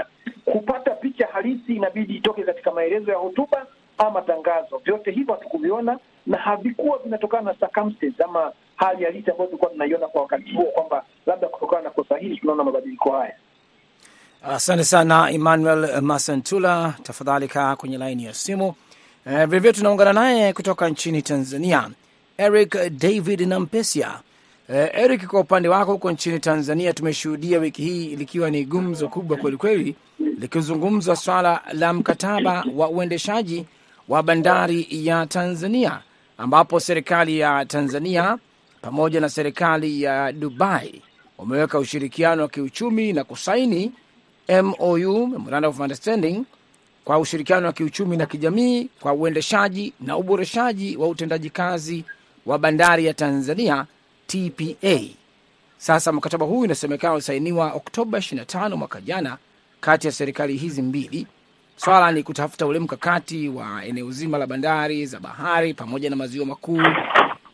kupata 0.51 0.91
picha 0.91 1.27
halisi 1.33 1.75
inabidi 1.75 2.15
itoke 2.15 2.43
katika 2.43 2.71
maelezo 2.71 3.11
ya 3.11 3.17
hotuba 3.17 3.65
ama 3.97 4.21
tangazo. 4.21 4.77
Vyote 4.85 5.11
hivyo 5.11 5.33
hatukuviona 5.33 5.99
na 6.25 6.37
havikuwa 6.37 6.97
vinatokana 6.97 7.43
na 7.43 7.53
circumstances 7.53 8.21
ama 8.21 8.51
hali 8.75 9.05
halisi 9.05 9.31
ambayo 9.31 9.47
tulikuwa 9.47 9.71
tunaiona 9.71 10.07
kwa 10.07 10.21
wakati 10.21 10.51
huo, 10.51 10.65
kwamba 10.65 11.05
labda 11.25 11.47
kutokana 11.47 11.81
na 11.81 11.89
kosa 11.89 12.17
hili 12.17 12.37
tunaona 12.37 12.63
mabadiliko 12.63 13.11
haya. 13.11 13.33
Asante 14.43 14.83
sana 14.83 15.31
Emmanuel 15.31 16.01
Masantula, 16.01 16.93
tafadhali 17.03 17.47
kaa 17.47 17.75
kwenye 17.75 17.97
laini 17.97 18.25
ya 18.25 18.33
simu. 18.33 18.73
Vilevile 19.25 19.69
uh, 19.69 19.75
tunaungana 19.75 20.13
naye 20.13 20.53
kutoka 20.53 20.89
nchini 20.89 21.21
Tanzania, 21.21 21.89
Eric 22.37 22.77
David 22.89 23.41
Nampesia. 23.41 24.19
Uh, 24.71 24.77
Eric, 24.93 25.27
kwa 25.27 25.39
upande 25.39 25.67
wako 25.69 25.91
huko 25.91 26.11
nchini 26.11 26.39
Tanzania, 26.39 26.93
tumeshuhudia 26.93 27.59
wiki 27.59 27.81
hii 27.81 28.15
likiwa 28.15 28.49
ni 28.49 28.65
gumzo 28.65 29.07
kubwa 29.07 29.37
kwelikweli, 29.37 29.95
likizungumzwa 30.39 31.15
swala 31.15 31.61
la 31.73 31.93
mkataba 31.93 32.65
wa 32.75 32.89
uendeshaji 32.89 33.65
wa 34.09 34.23
bandari 34.23 34.87
ya 34.91 35.25
Tanzania, 35.25 36.01
ambapo 36.37 36.79
serikali 36.79 37.39
ya 37.39 37.65
Tanzania 37.65 38.37
pamoja 38.81 39.21
na 39.21 39.29
serikali 39.29 40.01
ya 40.01 40.31
Dubai 40.31 41.01
wameweka 41.37 41.79
ushirikiano 41.79 42.41
wa 42.41 42.47
kiuchumi 42.49 43.13
na 43.13 43.23
kusaini 43.23 43.91
MOU, 44.63 45.27
Memorandum 45.27 45.69
of 45.69 45.79
Understanding, 45.79 46.43
kwa 47.05 47.19
ushirikiano 47.19 47.67
wa 47.67 47.73
kiuchumi 47.73 48.17
na 48.17 48.25
kijamii 48.25 48.89
kwa 48.99 49.13
uendeshaji 49.13 49.93
na 49.99 50.17
uboreshaji 50.17 50.97
wa 50.97 51.07
utendaji 51.07 51.49
kazi 51.49 52.05
wa 52.45 52.59
bandari 52.59 53.05
ya 53.05 53.13
Tanzania 53.13 53.85
TPA. 54.31 54.99
Sasa 55.77 56.11
mkataba 56.11 56.45
huu 56.45 56.65
inasemekana 56.65 57.13
ulisainiwa 57.13 57.71
Oktoba 57.73 58.17
25 58.17 58.75
mwaka 58.75 59.01
jana 59.01 59.37
kati 59.81 60.07
ya 60.07 60.13
serikali 60.13 60.57
hizi 60.57 60.81
mbili. 60.81 61.27
Swala 61.75 62.11
ni 62.11 62.23
kutafuta 62.23 62.65
ule 62.65 62.79
mkakati 62.79 63.49
wa 63.49 63.85
eneo 63.85 64.11
zima 64.11 64.37
la 64.37 64.47
bandari 64.47 65.05
za 65.05 65.19
bahari 65.19 65.73
pamoja 65.73 66.09
na 66.09 66.15
maziwa 66.15 66.45
makuu 66.45 66.81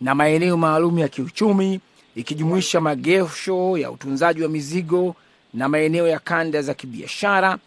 na 0.02 0.16
maeneo 0.16 0.58
maalum 0.58 1.00
ya 1.00 1.08
kiuchumi 1.08 1.80
ikijumuisha 2.16 2.82
magesho 2.82 3.78
ya 3.78 3.92
utunzaji 3.92 4.44
wa 4.44 4.50
mizigo 4.50 5.16
na 5.54 5.70
maeneo 5.70 6.08
ya 6.08 6.20
kanda 6.20 6.62
za 6.62 6.74
kibiashara, 6.74 7.58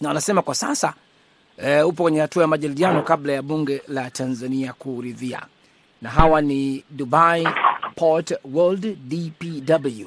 na 0.00 0.08
wanasema 0.08 0.42
kwa 0.42 0.54
sasa 0.54 0.94
e, 1.58 1.82
upo 1.82 2.02
kwenye 2.02 2.20
hatua 2.20 2.42
ya 2.42 2.48
majadiliano 2.48 3.02
kabla 3.02 3.32
ya 3.32 3.42
bunge 3.42 3.82
la 3.88 4.10
Tanzania 4.10 4.72
kuridhia, 4.72 5.42
na 6.02 6.10
hawa 6.10 6.40
ni 6.40 6.84
Dubai 6.90 7.48
Port 7.96 8.32
World 8.52 8.96
DPW. 9.08 10.06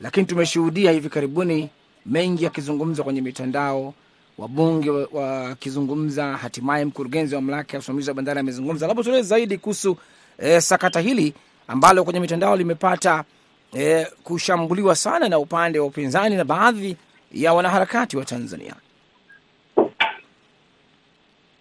Lakini 0.00 0.26
tumeshuhudia 0.26 0.90
hivi 0.92 1.08
karibuni 1.08 1.70
mengi 2.06 2.44
yakizungumzwa 2.44 3.04
kwenye 3.04 3.20
mitandao, 3.20 3.94
wabunge 4.38 4.90
wakizungumza, 4.90 6.36
hatimaye 6.36 6.84
mkurugenzi 6.84 7.34
wa 7.34 7.40
mamlaka 7.40 7.72
ya 7.72 7.78
usimamizi 7.78 8.10
wa 8.10 8.14
bandari 8.14 8.40
amezungumza. 8.40 8.86
Labda 8.86 9.02
tueleze 9.02 9.28
zaidi 9.28 9.58
kuhusu 9.58 9.96
e, 10.38 10.60
sakata 10.60 11.00
hili 11.00 11.34
ambalo 11.68 12.04
kwenye 12.04 12.20
mitandao 12.20 12.56
limepata 12.56 13.24
e, 13.78 14.04
kushambuliwa 14.24 14.96
sana 14.96 15.28
na 15.28 15.38
upande 15.38 15.78
wa 15.78 15.86
upinzani 15.86 16.36
na 16.36 16.44
baadhi 16.44 16.96
ya 17.32 17.52
wanaharakati 17.52 18.16
wa 18.16 18.24
Tanzania. 18.24 18.74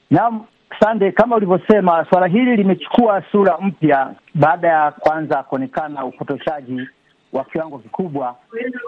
Naam, 0.10 0.46
Sande, 0.80 1.12
kama 1.12 1.36
ulivyosema, 1.36 2.06
suala 2.10 2.28
hili 2.28 2.56
limechukua 2.56 3.24
sura 3.32 3.58
mpya 3.58 4.16
baada 4.36 4.68
ya 4.68 4.92
kwanza 4.92 5.44
kuonekana 5.44 6.06
upotoshaji 6.06 6.90
wa 7.34 7.44
kiwango 7.44 7.80
kikubwa 7.80 8.36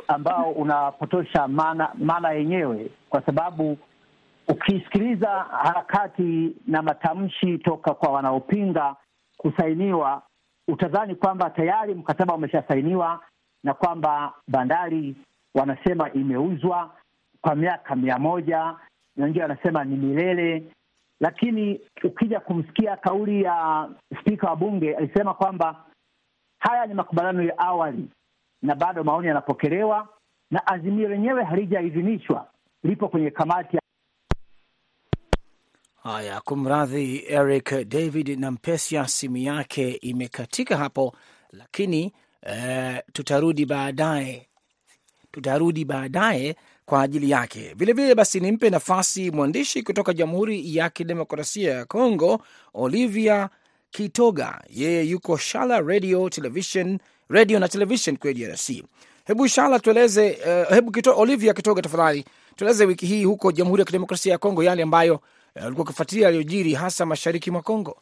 ambao 0.08 0.52
unapotosha 0.52 1.48
maana 1.48 1.90
maana 1.96 2.32
yenyewe, 2.32 2.92
kwa 3.10 3.22
sababu 3.22 3.78
ukisikiliza 4.48 5.30
harakati 5.64 6.56
na 6.68 6.82
matamshi 6.82 7.58
toka 7.58 7.94
kwa 7.94 8.10
wanaopinga 8.10 8.96
kusainiwa 9.38 10.22
utadhani 10.68 11.16
kwamba 11.16 11.50
tayari 11.50 11.94
mkataba 11.96 12.34
umeshasainiwa 12.34 13.20
na 13.64 13.74
kwamba 13.74 14.34
bandari 14.48 15.16
wanasema 15.56 16.14
imeuzwa 16.14 16.92
kwa 17.42 17.56
miaka 17.56 17.96
mia 17.96 18.20
moja 18.20 18.76
wengine 19.18 19.42
wanasema 19.44 19.84
ni 19.84 19.96
milele. 19.96 20.64
Lakini 21.20 21.82
ukija 22.04 22.40
kumsikia 22.40 22.98
kauli 22.98 23.44
ya 23.44 23.90
spika 24.22 24.48
wa 24.50 24.56
bunge, 24.56 24.96
alisema 24.96 25.34
kwamba 25.34 25.86
haya 26.60 26.86
ni 26.86 26.94
makubaliano 26.94 27.44
ya 27.44 27.58
awali 27.58 28.10
na 28.62 28.76
bado 28.76 29.04
maoni 29.04 29.28
yanapokelewa 29.28 30.08
na 30.52 30.68
azimio 30.68 31.10
lenyewe 31.10 31.44
halijaidhinishwa, 31.44 32.48
lipo 32.84 33.08
kwenye 33.10 33.32
kamati 33.32 33.76
ya 33.76 33.82
Haya, 36.04 36.42
kumradhi 36.42 37.24
Eric 37.28 37.88
David 37.88 38.40
Nampesia, 38.40 39.08
simu 39.08 39.38
yake 39.38 39.92
imekatika 39.92 40.78
hapo, 40.78 41.16
lakini 41.52 42.14
eh, 42.42 43.02
tutarudi 43.14 43.66
baadaye, 43.66 44.48
tutarudi 45.32 45.86
baadaye 45.86 46.56
kwa 46.86 47.02
ajili 47.02 47.30
yake. 47.30 47.74
Vilevile 47.76 48.16
basi, 48.16 48.40
nimpe 48.40 48.70
nafasi 48.70 49.32
mwandishi 49.32 49.84
kutoka 49.84 50.14
Jamhuri 50.14 50.76
ya 50.76 50.90
Kidemokrasia 50.90 51.74
ya 51.74 51.86
Kongo, 51.86 52.42
Olivia 52.74 53.50
Kitoga. 53.92 54.62
Yeye 54.70 55.04
yuko 55.04 55.38
Shala 55.38 55.80
Radio 55.82 56.30
Television, 56.30 57.00
radio 57.30 57.60
na 57.60 57.68
television 57.68 58.18
kule 58.18 58.34
DRC. 58.34 58.84
Hebu 59.26 59.48
Shala 59.48 59.80
tueleze, 59.80 60.32
uh, 60.68 60.76
hebu 60.76 60.92
kito, 60.92 61.18
Olivia 61.20 61.54
Kitoga 61.54 61.82
tafadhali 61.82 62.26
tueleze 62.56 62.86
wiki 62.86 63.06
hii 63.06 63.24
huko 63.24 63.52
Jamhuri 63.52 63.80
ya 63.82 63.86
Kidemokrasia 63.86 64.32
ya 64.32 64.38
Kongo 64.38 64.64
yale 64.64 64.84
ambayo 64.84 65.20
ulikuwa 65.66 65.84
ukifuatilia 65.86 66.26
yaliyojiri 66.26 66.74
hasa 66.74 67.06
mashariki 67.06 67.52
mwa 67.52 67.62
Kongo. 67.62 68.02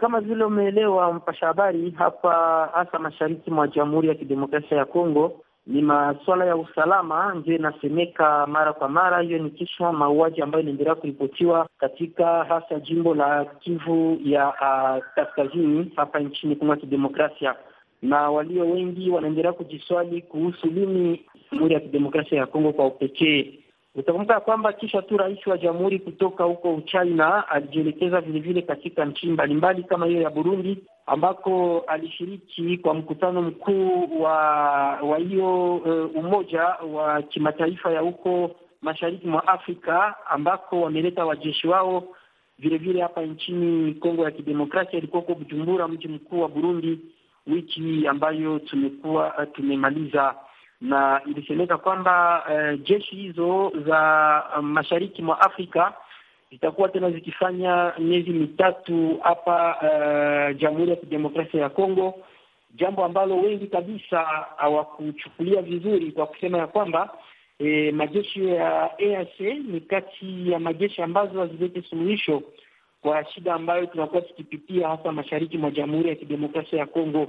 Kama 0.00 0.20
vile 0.20 0.44
umeelewa 0.44 1.12
mpasha 1.12 1.46
habari, 1.46 1.90
hapa 1.90 2.32
hasa 2.74 2.98
mashariki 2.98 3.50
mwa 3.50 3.68
Jamhuri 3.68 4.08
ya 4.08 4.14
Kidemokrasia 4.14 4.76
ya 4.78 4.84
Kongo 4.84 5.32
ni 5.66 5.82
masuala 5.82 6.44
ya 6.44 6.56
usalama 6.56 7.34
ndio 7.34 7.56
inasemeka 7.56 8.46
mara 8.46 8.72
kwa 8.72 8.88
mara. 8.88 9.20
Hiyo 9.20 9.38
ni 9.38 9.50
kisha 9.50 9.92
mauaji 9.92 10.42
ambayo 10.42 10.62
inaendelea 10.62 10.94
kuripotiwa 10.94 11.68
katika 11.78 12.44
hasa 12.44 12.80
jimbo 12.80 13.14
la 13.14 13.44
Kivu 13.44 14.18
ya 14.24 14.48
uh, 14.48 15.04
kaskazini 15.14 15.92
hapa 15.96 16.20
nchini 16.20 16.56
Kongo 16.56 16.72
ya 16.72 16.80
Kidemokrasia, 16.80 17.54
na 18.02 18.30
walio 18.30 18.70
wengi 18.70 19.10
wanaendelea 19.10 19.52
kujiswali 19.52 20.22
kuhusu 20.22 20.66
lini 20.66 21.26
Jamhuri 21.52 21.74
ya 21.74 21.80
Kidemokrasia 21.80 22.38
ya 22.38 22.46
Kongo 22.46 22.72
kwa 22.72 22.86
upekee 22.86 23.59
Utakumbuka 23.94 24.40
kwamba 24.40 24.72
kisha 24.72 25.02
tu 25.02 25.16
rais 25.16 25.46
wa 25.46 25.58
jamhuri 25.58 25.98
kutoka 25.98 26.44
huko 26.44 26.74
Uchina 26.74 27.48
alijielekeza 27.48 28.20
vilevile 28.20 28.62
katika 28.62 29.04
nchi 29.04 29.26
mbalimbali 29.26 29.82
kama 29.82 30.06
hiyo 30.06 30.22
ya 30.22 30.30
Burundi, 30.30 30.78
ambako 31.06 31.84
alishiriki 31.86 32.78
kwa 32.78 32.94
mkutano 32.94 33.42
mkuu 33.42 34.22
wa 34.22 34.32
wa 35.02 35.18
hiyo 35.18 35.76
uh, 35.76 36.16
umoja 36.16 36.62
wa 36.92 37.22
kimataifa 37.22 37.92
ya 37.92 38.00
huko 38.00 38.50
mashariki 38.82 39.26
mwa 39.26 39.48
Afrika, 39.48 40.14
ambako 40.26 40.80
wameleta 40.80 41.24
wajeshi 41.26 41.68
wao 41.68 42.02
vilevile 42.58 43.02
hapa 43.02 43.22
nchini 43.22 43.94
Kongo 43.94 44.24
ya 44.24 44.30
Kidemokrasia. 44.30 44.98
Ilikuwa 44.98 45.20
huko 45.22 45.34
Bujumbura, 45.34 45.88
mji 45.88 46.08
mkuu 46.08 46.40
wa 46.40 46.48
Burundi, 46.48 46.98
wiki 47.46 48.06
ambayo 48.08 48.58
tumekuwa 48.58 49.34
uh, 49.38 49.44
tumemaliza 49.52 50.34
na 50.80 51.20
ilisemeka 51.26 51.78
kwamba 51.78 52.44
uh, 52.48 52.80
jeshi 52.82 53.16
hizo 53.16 53.72
za 53.86 54.42
mashariki 54.62 55.22
mwa 55.22 55.40
Afrika 55.40 55.92
zitakuwa 56.50 56.88
tena 56.88 57.10
zikifanya 57.10 57.92
miezi 57.98 58.30
mitatu 58.30 59.18
hapa 59.22 59.76
uh, 59.82 60.56
Jamhuri 60.56 60.90
ya 60.90 60.96
Kidemokrasia 60.96 61.60
ya 61.60 61.68
Kongo, 61.68 62.14
jambo 62.74 63.04
ambalo 63.04 63.36
wengi 63.36 63.66
kabisa 63.66 64.20
hawakuchukulia 64.56 65.62
vizuri 65.62 66.12
kwa 66.12 66.26
kusema 66.26 66.58
ya 66.58 66.66
kwamba 66.66 67.10
E, 67.62 67.92
majeshi 67.92 68.46
ya 68.48 68.90
EAC 68.98 69.40
ni 69.40 69.80
kati 69.80 70.50
ya 70.50 70.58
majeshi 70.58 71.02
ambazo 71.02 71.40
hazilete 71.40 71.82
suluhisho 71.82 72.42
kwa 73.02 73.24
shida 73.24 73.54
ambayo 73.54 73.86
tunakuwa 73.86 74.22
tukipitia 74.22 74.88
hasa 74.88 75.12
mashariki 75.12 75.58
mwa 75.58 75.70
Jamhuri 75.70 76.08
ya 76.08 76.14
Kidemokrasia 76.14 76.78
ya 76.78 76.86
Kongo. 76.86 77.28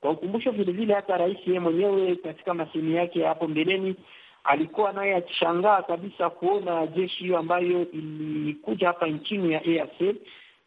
Kwa 0.00 0.10
ukumbusho 0.10 0.50
vile 0.50 0.72
vile, 0.72 0.94
hata 0.94 1.16
rais 1.16 1.38
yeye 1.46 1.60
mwenyewe 1.60 2.16
katika 2.16 2.54
masemi 2.54 2.94
yake 2.94 3.24
hapo 3.24 3.48
mbeleni 3.48 3.96
alikuwa 4.44 4.92
naye 4.92 5.14
akishangaa 5.16 5.82
kabisa 5.82 6.30
kuona 6.30 6.86
jeshi 6.86 7.18
hiyo 7.24 7.38
ambayo 7.38 7.90
ilikuja 7.92 8.86
hapa 8.86 9.06
nchini 9.06 9.52
ya 9.52 9.66
EAC 9.66 10.16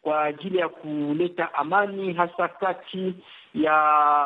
kwa 0.02 0.24
ajili 0.24 0.58
ya 0.58 0.68
kuleta 0.68 1.54
amani 1.54 2.12
hasa 2.12 2.48
kati 2.48 3.14
ya 3.54 3.76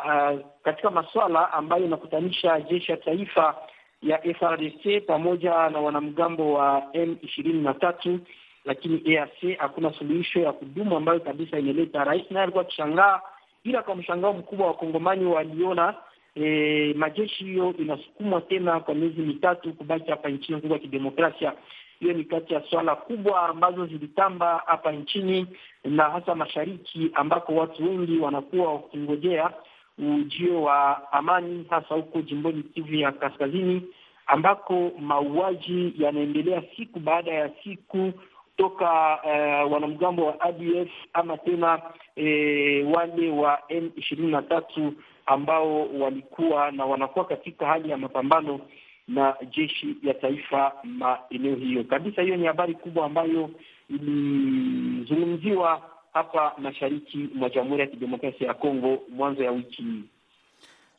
uh, 0.05 0.39
katika 0.63 0.91
masuala 0.91 1.53
ambayo 1.53 1.85
inakutanisha 1.85 2.61
jeshi 2.61 2.91
ya 2.91 2.97
taifa 2.97 3.55
ya 4.01 4.21
FRDC 4.39 5.05
pamoja 5.07 5.69
na 5.69 5.79
wanamgambo 5.79 6.53
wa 6.53 6.83
M 6.93 7.17
ishirini 7.21 7.61
na 7.61 7.73
tatu, 7.73 8.19
lakini 8.65 9.01
EAC 9.05 9.57
hakuna 9.57 9.93
suluhisho 9.93 10.39
ya 10.39 10.51
kudumu 10.53 10.97
ambayo 10.97 11.19
kabisa 11.19 11.59
imeleta. 11.59 12.03
Rais 12.03 12.31
naye 12.31 12.43
alikuwa 12.43 12.63
akishangaa 12.63 13.21
ila 13.63 13.83
kwa 13.83 13.95
mshangao 13.95 14.33
mkubwa 14.33 14.67
wakongomani 14.67 15.25
waliona 15.25 15.95
e, 16.35 16.93
majeshi 16.93 17.43
hiyo 17.45 17.73
inasukumwa 17.79 18.41
tena 18.41 18.79
kwa 18.79 18.95
miezi 18.95 19.21
mitatu 19.21 19.73
kubaki 19.73 20.09
hapa 20.11 20.29
nchini 20.29 20.61
Kongo 20.61 20.73
ya 20.73 20.79
Kidemokrasia. 20.79 21.53
Hiyo 21.99 22.13
ni 22.13 22.23
kati 22.23 22.53
ya 22.53 22.63
swala 22.69 22.95
kubwa 22.95 23.49
ambazo 23.49 23.85
zilitamba 23.85 24.63
hapa 24.65 24.91
nchini 24.91 25.47
na 25.83 26.03
hasa 26.03 26.35
mashariki, 26.35 27.11
ambako 27.13 27.55
watu 27.55 27.83
wengi 27.83 28.17
wanakuwa 28.19 28.73
wakingojea 28.73 29.51
ujio 29.97 30.61
wa 30.61 31.11
amani, 31.11 31.65
hasa 31.69 31.95
huko 31.95 32.21
jimboni 32.21 32.63
Kivu 32.63 32.95
ya 32.95 33.11
Kaskazini, 33.11 33.83
ambako 34.27 34.91
mauaji 34.99 35.93
yanaendelea 35.97 36.63
siku 36.77 36.99
baada 36.99 37.31
ya 37.33 37.49
siku 37.63 38.11
toka 38.57 39.19
uh, 39.23 39.71
wanamgambo 39.71 40.25
wa 40.25 40.41
ADF 40.41 40.89
ama 41.13 41.37
tena 41.37 41.81
eh, 42.15 42.87
wale 42.91 43.29
wa 43.31 43.59
M 43.69 43.91
ishirini 43.95 44.31
na 44.31 44.41
tatu 44.41 44.93
ambao 45.25 45.87
walikuwa 45.99 46.71
na 46.71 46.85
wanakuwa 46.85 47.25
katika 47.25 47.65
hali 47.65 47.89
ya 47.89 47.97
mapambano 47.97 48.59
na 49.07 49.35
jeshi 49.57 49.95
ya 50.03 50.13
taifa 50.13 50.71
maeneo 50.83 51.55
hiyo 51.55 51.83
kabisa. 51.83 52.21
Hiyo 52.21 52.35
ni 52.37 52.45
habari 52.45 52.73
kubwa 52.73 53.05
ambayo 53.05 53.49
ilizungumziwa 53.89 55.81
hapa 56.13 56.53
mashariki 56.57 57.29
mwa 57.35 57.49
Jamhuri 57.49 57.81
ya 57.81 57.87
Kidemokrasia 57.87 58.47
ya 58.47 58.53
Kongo 58.53 58.99
mwanzo 59.09 59.43
ya 59.43 59.51
wiki 59.51 59.81
hii. 59.81 60.03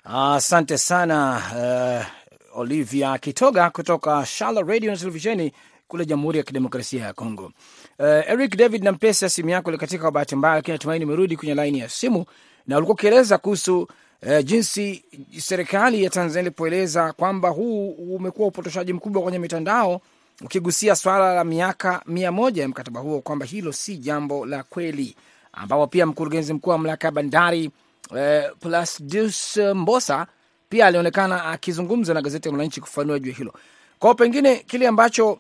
Asante 0.05 0.75
ah, 0.75 0.79
sana 0.79 1.43
uh, 1.57 2.61
Olivia 2.61 3.19
Kitoga 3.19 3.71
kutoka 3.71 4.27
Shala 4.27 4.61
Radio 4.63 4.91
na 4.91 4.97
televisheni 4.97 5.53
kule 5.89 6.05
Jamhuri 6.07 6.39
ya 6.39 6.45
Kidemokrasia 6.45 7.05
ya 7.05 7.13
Kongo. 7.13 7.53
Uh, 7.99 8.07
Eric 8.07 8.57
David 8.57 8.85
na 8.85 9.13
simu 9.13 9.49
yako 9.51 9.71
ilikatika 9.71 10.03
kwa 10.03 10.11
bahati 10.11 10.37
mbaya, 10.37 10.55
lakini 10.55 10.73
natumaini 10.75 11.05
umerudi 11.05 11.37
kwenye 11.37 11.55
laini 11.55 11.79
ya 11.79 11.89
simu 11.89 12.25
na 12.67 12.77
ulikuwa 12.77 12.95
ukieleza 12.95 13.39
kuhusu 13.39 13.81
uh, 13.83 14.45
jinsi 14.45 15.05
serikali 15.39 16.05
ya 16.05 16.11
Tanzania 16.11 16.41
ilipoeleza 16.43 17.13
kwamba 17.13 17.49
huu 17.49 17.91
umekuwa 17.91 18.49
upotoshaji 18.49 18.93
mkubwa 18.93 19.23
kwenye 19.23 19.39
mitandao, 19.39 20.01
ukigusia 20.45 20.97
swala 20.97 21.35
la 21.35 21.45
miaka 21.45 22.03
mia 22.07 22.33
moja 22.33 22.63
ya 22.63 22.69
mkataba 22.69 23.01
huo, 23.01 23.21
kwamba 23.21 23.47
hilo 23.47 23.73
si 23.73 23.97
jambo 23.97 24.47
la 24.47 24.63
kweli, 24.63 25.17
ambapo 25.53 25.87
pia 25.87 26.07
mkurugenzi 26.07 26.53
mkuu 26.53 26.71
wa 26.71 26.79
mamlaka 26.79 27.09
ya 27.09 27.13
bandari 27.13 27.71
uh, 28.11 28.59
Plasdius 28.61 29.57
Mbosa 29.57 30.27
pia 30.69 30.87
alionekana 30.87 31.45
akizungumza 31.45 32.15
na 32.15 32.23
gazeti 32.23 32.49
la 32.49 32.53
Mwananchi 32.53 32.81
kufanua 32.81 33.19
juu 33.19 33.33
hilo. 33.33 33.53
Kwao 33.99 34.15
pengine 34.15 34.57
kile 34.57 34.89
ambacho 34.89 35.39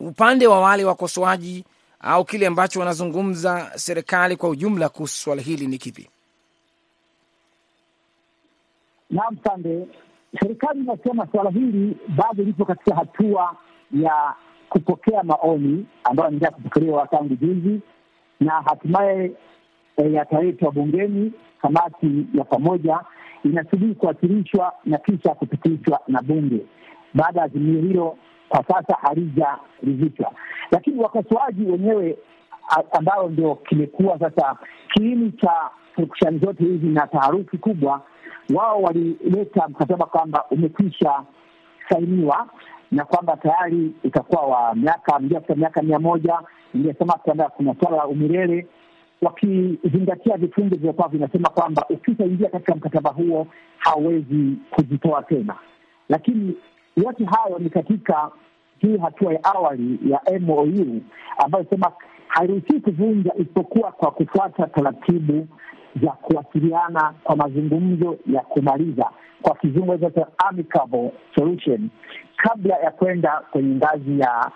upande 0.00 0.46
wa 0.46 0.60
wale 0.60 0.84
wakosoaji 0.84 1.64
au 2.00 2.24
kile 2.24 2.46
ambacho 2.46 2.80
wanazungumza 2.80 3.70
serikali 3.74 4.36
kwa 4.36 4.48
ujumla 4.48 4.88
kuhusu 4.88 5.14
swala 5.20 5.42
hili 5.42 5.66
ni 5.66 5.78
kipi? 5.78 6.08
Naam, 9.10 9.36
Sande, 9.44 9.86
serikali 10.40 10.80
inasema 10.80 11.26
suala 11.32 11.50
hili 11.50 11.96
bado 12.08 12.42
lipo 12.44 12.64
katika 12.64 12.94
hatua 12.96 13.56
ya 13.92 14.34
kupokea 14.68 15.22
maoni 15.22 15.86
ambayo 16.04 16.26
anaendelea 16.26 16.50
kupokelewa 16.54 17.06
tangu 17.06 17.36
juzi, 17.36 17.80
na 18.40 18.52
hatimaye 18.52 19.32
e, 19.96 20.12
yataletwa 20.12 20.72
bungeni. 20.72 21.32
Kamati 21.62 22.26
ya 22.34 22.44
pamoja 22.44 23.00
inasubiri 23.44 23.94
kuwasilishwa 23.94 24.72
na 24.84 24.98
kisha 24.98 25.34
kupitishwa 25.34 26.00
na 26.08 26.22
bunge. 26.22 26.60
Baada 27.14 27.40
ya 27.40 27.46
azimio 27.46 27.80
hilo 27.80 28.18
kwa 28.48 28.64
sasa 28.64 28.94
halijaridhishwa, 29.02 30.32
lakini 30.70 31.00
wakosoaji 31.02 31.64
wenyewe 31.64 32.18
ambayo 32.92 33.28
ndio 33.28 33.54
kimekuwa 33.54 34.18
sasa 34.18 34.56
kiini 34.94 35.32
cha 35.32 35.70
purukushani 35.94 36.38
zote 36.38 36.64
hizi 36.64 36.86
na 36.86 37.06
taharuki 37.06 37.58
kubwa, 37.58 38.00
wao 38.54 38.82
walileta 38.82 39.68
mkataba 39.68 40.06
kwamba 40.06 40.44
umekwisha 40.50 41.22
sainiwa 41.88 42.48
na 42.90 43.04
kwamba 43.04 43.36
tayari 43.36 43.92
utakuwa 44.04 44.42
wa 44.42 44.74
miaka 44.74 45.18
miaka 45.56 45.82
mia 45.82 45.98
moja. 45.98 46.38
Ingesema 46.74 47.12
kwamba 47.12 47.48
kuna 47.48 47.74
swala 47.80 47.96
la 47.96 48.06
umilele, 48.06 48.66
wakizingatia 49.22 50.36
vifungu 50.36 50.68
vilivyokuwa 50.68 51.08
vinasema 51.08 51.48
kwamba 51.48 51.86
ukishaingia 51.90 52.48
katika 52.48 52.74
mkataba 52.74 53.10
huo 53.10 53.46
hauwezi 53.78 54.56
kujitoa 54.70 55.22
tena, 55.22 55.54
lakini 56.08 56.56
yote 56.96 57.24
hayo 57.24 57.58
ni 57.58 57.70
katika 57.70 58.30
hii 58.78 58.98
hatua 58.98 59.32
ya 59.32 59.44
awali 59.44 59.98
ya 60.10 60.40
MOU 60.40 61.00
ambayo 61.44 61.64
sema 61.70 61.92
hairuhusii 62.28 62.80
kuvunja 62.80 63.32
isipokuwa 63.34 63.92
kwa 63.92 64.10
kufuata 64.10 64.66
taratibu 64.66 65.48
za 66.02 66.10
kuwasiliana 66.10 67.14
kwa 67.24 67.36
mazungumzo 67.36 68.18
ya 68.26 68.40
kumaliza, 68.40 69.10
kwa 69.42 69.54
kizungu 69.56 70.10
amicable 70.38 71.12
solution, 71.34 71.88
kabla 72.36 72.76
ya 72.78 72.90
kwenda 72.90 73.42
kwenye 73.50 73.74
ngazi 73.74 74.20
ya 74.20 74.50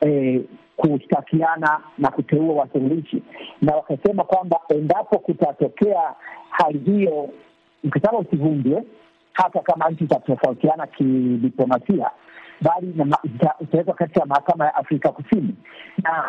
eh, 0.00 0.42
kushtakiana 0.76 1.80
na 1.98 2.10
kuteua 2.10 2.54
wasuluhishi. 2.54 3.22
Na 3.62 3.76
wakasema 3.76 4.24
kwamba 4.24 4.60
endapo 4.68 5.18
kutatokea 5.18 6.14
hali 6.50 6.78
hiyo, 6.78 7.28
mkataba 7.84 8.18
usivunjwe 8.18 8.84
hata 9.36 9.60
kama 9.60 9.88
nchi 9.90 10.04
zitatofautiana 10.04 10.86
kidiplomasia, 10.86 12.10
bali 12.60 12.94
itawekwa 13.60 13.94
katika 13.94 14.26
mahakama 14.26 14.64
ya 14.64 14.74
Afrika 14.74 15.08
Kusini 15.12 15.54
na 16.02 16.24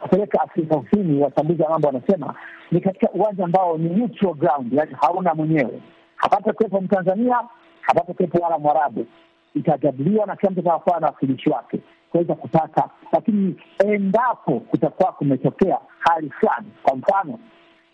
kupeleka 0.00 0.40
Afrika 0.42 0.76
Kusini. 0.76 1.22
Wachambuzi 1.22 1.62
wa 1.62 1.70
mambo 1.70 1.86
wanasema 1.86 2.34
ni 2.70 2.80
katika 2.80 3.10
uwanja 3.10 3.44
ambao 3.44 3.78
ni 3.78 3.88
neutral 3.88 4.34
ground, 4.34 4.72
yani 4.72 4.96
hauna 5.00 5.34
mwenyewe, 5.34 5.82
hapata 6.16 6.52
kuwepo 6.52 6.80
Mtanzania, 6.80 7.40
hapata 7.80 8.12
kuwepo 8.14 8.38
wala 8.38 8.58
Mwarabu, 8.58 9.06
itajadiliwa 9.54 10.26
na 10.26 10.36
kila 10.36 10.50
mtu 10.52 10.60
atakuwa 10.60 11.00
na 11.00 11.06
wakilishi 11.06 11.50
wake 11.50 11.80
kuweza 12.10 12.34
kupata, 12.34 12.88
lakini 13.12 13.56
endapo 13.86 14.60
kutakuwa 14.60 15.12
kumetokea 15.12 15.78
hali 15.98 16.30
fulani, 16.30 16.66
kwa 16.82 16.96
mfano 16.96 17.38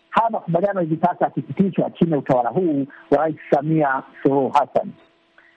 haya 0.09 0.29
makubaliano 0.29 0.81
hivi 0.81 0.97
sasa 1.01 1.25
yakipitishwa 1.25 1.89
chini 1.91 2.11
ya 2.11 2.17
utawala 2.17 2.49
huu 2.49 2.85
wa 3.11 3.17
Rais 3.17 3.35
Samia 3.51 4.03
Suluhu 4.23 4.49
Hassan, 4.49 4.91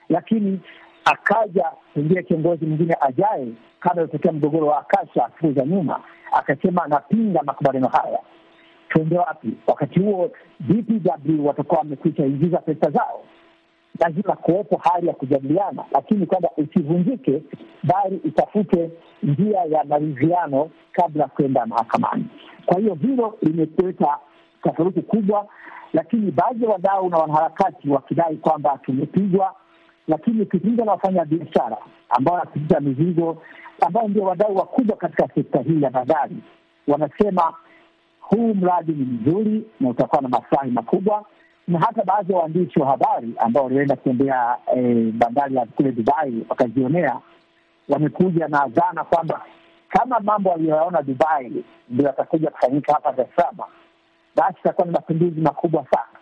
lakini 0.09 0.59
akaja 1.05 1.65
pengine 1.93 2.23
kiongozi 2.23 2.65
mwingine 2.65 2.97
ajaye, 3.01 3.47
kama 3.79 4.01
ilitokea 4.01 4.31
mgogoro 4.31 4.67
wa 4.67 4.79
Akasha 4.79 5.29
siku 5.39 5.53
za 5.53 5.65
nyuma, 5.65 5.99
akasema 6.31 6.83
anapinga 6.83 7.41
makubaliano 7.43 7.87
haya, 7.87 8.19
tuende 8.89 9.17
wapi? 9.17 9.53
Wakati 9.67 9.99
huo 9.99 10.31
DPW 10.59 11.45
watakuwa 11.47 11.79
wamekwisha 11.79 12.25
ingiza 12.25 12.57
pesa 12.57 12.91
zao. 12.91 13.23
Lazima 13.99 14.35
kuwepo 14.35 14.77
hali 14.83 15.07
ya 15.07 15.13
kujadiliana, 15.13 15.83
lakini 15.91 16.25
kwamba 16.25 16.49
usivunjike, 16.57 17.41
bali 17.83 18.21
utafute 18.25 18.91
njia 19.23 19.59
ya 19.63 19.83
maridhiano 19.83 20.69
kabla 20.91 21.27
kwenda 21.27 21.65
mahakamani. 21.65 22.25
Kwa 22.65 22.79
hiyo 22.79 22.93
hilo 22.95 23.37
limeleta 23.41 24.17
tafaruku 24.63 25.01
kubwa, 25.01 25.47
lakini 25.93 26.31
baadhi 26.31 26.63
ya 26.63 26.69
wadau 26.69 27.09
na 27.09 27.17
wanaharakati 27.17 27.89
wakidai 27.89 28.35
kwamba 28.37 28.77
tumepigwa, 28.83 29.55
lakini 30.07 30.41
ukizungumza 30.41 30.85
na 30.85 30.91
wafanya 30.91 31.25
biashara 31.25 31.77
ambao 32.09 32.33
wanapitisha 32.35 32.79
mizigo, 32.79 33.41
ambao 33.81 34.07
ndio 34.07 34.23
wadau 34.23 34.55
wakubwa 34.55 34.97
katika 34.97 35.27
sekta 35.35 35.61
hii 35.61 35.81
ya 35.81 35.89
bandari, 35.89 36.35
wanasema 36.87 37.53
huu 38.19 38.53
mradi 38.53 38.91
ni 38.91 39.05
mzuri 39.05 39.65
na 39.79 39.89
utakuwa 39.89 40.21
na 40.21 40.29
maslahi 40.29 40.71
makubwa, 40.71 41.25
na 41.67 41.79
hata 41.79 42.03
baadhi 42.03 42.33
ya 42.33 42.39
waandishi 42.39 42.79
wa 42.79 42.87
habari 42.87 43.33
ambao 43.37 43.63
walienda 43.63 43.95
kutembea 43.95 44.57
eh, 44.75 45.11
bandari 45.13 45.55
ya 45.55 45.65
kule 45.65 45.91
Dubai 45.91 46.45
wakajionea, 46.49 47.19
wamekuja 47.89 48.47
na 48.47 48.67
dhana 48.67 49.03
kwamba 49.03 49.41
kama 49.89 50.19
mambo 50.19 50.53
aliyoyaona 50.53 51.01
Dubai 51.01 51.63
ndio 51.89 52.07
yatakuja 52.07 52.49
kufanyika 52.49 52.93
hapa 52.93 53.11
Dar 53.11 53.25
es 53.25 53.35
Salaam, 53.35 53.57
basi 54.35 54.57
itakuwa 54.59 54.87
ni 54.87 54.93
mapinduzi 54.93 55.41
makubwa 55.41 55.85
sana. 55.91 56.19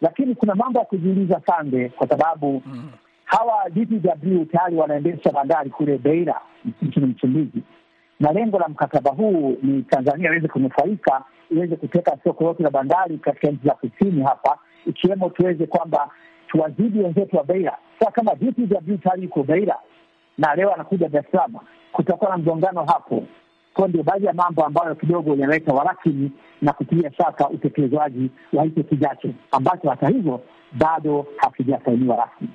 Lakini 0.00 0.34
kuna 0.34 0.54
mambo 0.54 0.78
ya 0.78 0.84
kujiuliza 0.84 1.40
Sande, 1.46 1.88
kwa 1.88 2.08
sababu 2.08 2.62
mm. 2.66 2.90
hawa 3.24 3.70
DPW 3.70 4.44
tayari 4.44 4.76
wanaendesha 4.76 5.30
bandari 5.32 5.70
kule 5.70 5.98
Beira 5.98 6.40
nchini 6.82 7.06
Msumbiji, 7.06 7.62
na 8.20 8.32
lengo 8.32 8.58
la 8.58 8.68
mkataba 8.68 9.10
huu 9.10 9.56
ni 9.62 9.82
Tanzania 9.82 10.30
iweze 10.30 10.48
kunufaika, 10.48 11.24
iweze 11.50 11.76
kuteka 11.76 12.18
soko 12.24 12.44
lote 12.44 12.62
la 12.62 12.70
bandari 12.70 13.18
katika 13.18 13.50
nchi 13.50 13.66
za 13.68 13.74
kusini 13.74 14.22
hapa, 14.22 14.58
ikiwemo 14.86 15.30
tuweze 15.30 15.66
kwamba 15.66 16.10
tuwazidi 16.48 16.98
wenzetu 16.98 17.36
wa 17.36 17.44
Beira. 17.44 17.78
Sasa 17.98 18.10
kama 18.10 18.34
DPW 18.34 18.96
tayari 19.02 19.22
yuko 19.22 19.42
Beira 19.42 19.76
na 20.38 20.54
leo 20.54 20.74
anakuja 20.74 21.08
Dar 21.08 21.24
es 21.24 21.30
Salaam, 21.32 21.54
kutakuwa 21.92 22.30
na 22.30 22.36
mgongano 22.36 22.84
hapo. 22.84 23.22
Kwa 23.74 23.88
ndio 23.88 24.02
baadhi 24.02 24.26
ya 24.26 24.32
mambo 24.32 24.64
ambayo 24.64 24.94
kidogo 24.94 25.30
yanaleta 25.34 25.72
warakini 25.72 26.30
na 26.62 26.72
kutilia 26.72 27.12
shaka 27.12 27.48
utekelezwaji 27.48 28.30
wa 28.52 28.64
hicho 28.64 28.82
kijacho 28.82 29.28
ambacho 29.50 29.90
hata 29.90 30.08
hivyo 30.08 30.40
bado 30.72 31.26
hakijasainiwa 31.36 32.16
rasmi. 32.16 32.48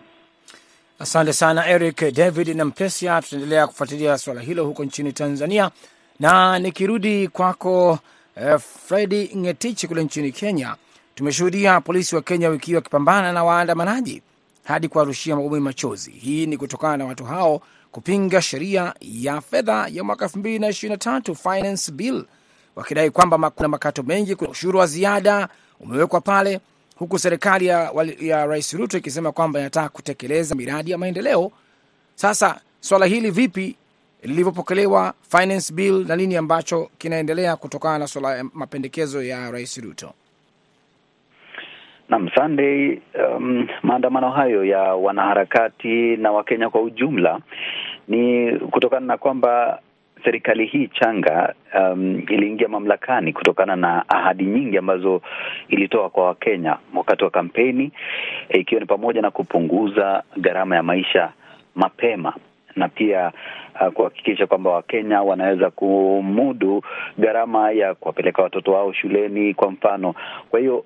Asante 1.00 1.34
sana 1.34 1.68
Eric 1.68 2.14
David 2.16 2.48
na 2.48 2.66
Mpesia. 2.66 3.22
Tutaendelea 3.22 3.68
kufuatilia 3.68 4.18
suala 4.18 4.42
hilo 4.42 4.66
huko 4.66 4.84
nchini 4.86 5.14
Tanzania, 5.14 5.72
na 6.20 6.60
nikirudi 6.60 7.28
kwako 7.28 8.00
eh, 8.36 8.60
Fredi 8.60 9.32
Ngetichi 9.38 9.88
kule 9.88 10.04
nchini 10.04 10.32
Kenya, 10.32 10.76
tumeshuhudia 11.16 11.82
polisi 11.82 12.16
wa 12.16 12.22
Kenya 12.22 12.50
wiki 12.50 12.66
hii 12.68 12.76
wakipambana 12.76 13.32
na 13.34 13.44
waandamanaji 13.44 14.22
hadi 14.64 14.88
kuwarushia 14.88 15.36
mabomu 15.36 15.62
machozi. 15.62 16.12
Hii 16.12 16.46
ni 16.46 16.58
kutokana 16.58 16.98
na 16.98 17.06
watu 17.06 17.26
hao 17.26 17.62
kupinga 17.92 18.42
sheria 18.42 18.94
ya 19.02 19.42
fedha 19.42 19.88
ya 19.92 20.04
mwaka 20.04 20.26
elfu 20.26 20.40
mbili 20.40 20.60
na 20.60 20.70
ishirini 20.70 20.94
na 20.94 20.98
tatu 20.98 21.36
finance 21.36 21.92
bill, 21.92 22.26
wakidai 22.76 23.10
kwamba 23.10 23.50
kuna 23.50 23.68
makato 23.68 24.04
mengi, 24.04 24.36
kuna 24.36 24.50
ushuru 24.50 24.80
wa 24.80 24.88
ziada 24.88 25.50
umewekwa 25.80 26.22
pale, 26.22 26.60
huku 26.96 27.20
serikali 27.20 27.66
ya, 27.66 27.92
ya 28.20 28.46
Rais 28.46 28.74
Ruto 28.74 28.98
ikisema 28.98 29.32
kwamba 29.32 29.60
inataka 29.60 29.90
kutekeleza 29.90 30.56
miradi 30.56 30.92
ya 30.92 30.98
maendeleo. 30.98 31.52
Sasa 32.16 32.60
swala 32.82 33.06
hili 33.06 33.32
vipi 33.32 33.76
lilivyopokelewa 34.24 35.14
finance 35.32 35.74
bill 35.74 36.06
na 36.08 36.16
nini 36.16 36.36
ambacho 36.38 36.90
kinaendelea 36.98 37.56
kutokana 37.56 38.00
na 38.00 38.08
swala 38.08 38.38
ya 38.38 38.44
mapendekezo 38.54 39.24
ya 39.24 39.52
Rais 39.52 39.78
Ruto? 39.78 40.14
Naam, 42.10 42.26
Sunday, 42.36 42.98
um, 43.22 43.68
maandamano 43.84 44.30
hayo 44.30 44.66
ya 44.66 44.80
wanaharakati 44.82 46.18
na 46.18 46.32
Wakenya 46.32 46.70
kwa 46.70 46.82
ujumla 46.82 47.40
ni 48.08 48.52
kutokana 48.60 49.06
na 49.06 49.18
kwamba 49.18 49.80
serikali 50.24 50.66
hii 50.66 50.88
changa 50.88 51.54
um, 51.80 52.20
iliingia 52.30 52.68
mamlakani 52.68 53.34
kutokana 53.34 53.76
na 53.76 54.10
ahadi 54.10 54.46
nyingi 54.46 54.78
ambazo 54.78 55.22
ilitoa 55.68 56.10
kwa 56.10 56.26
Wakenya 56.26 56.78
wakati 56.96 57.24
wa 57.24 57.30
kampeni, 57.30 57.92
ikiwa 58.50 58.82
ni 58.82 58.88
pamoja 58.88 59.22
na 59.22 59.32
kupunguza 59.32 60.24
gharama 60.38 60.76
ya 60.76 60.84
maisha 60.84 61.32
mapema 61.76 62.34
na 62.76 62.90
pia 62.90 63.32
uh, 63.82 63.88
kuhakikisha 63.94 64.48
kwamba 64.48 64.70
Wakenya 64.72 65.22
wanaweza 65.22 65.70
kumudu 65.70 66.84
gharama 67.20 67.72
ya 67.72 67.96
kuwapeleka 67.96 68.42
watoto 68.44 68.72
wao 68.72 68.94
shuleni 68.94 69.54
kwa 69.54 69.72
mfano. 69.72 70.16
Kwa 70.50 70.60
hiyo 70.60 70.86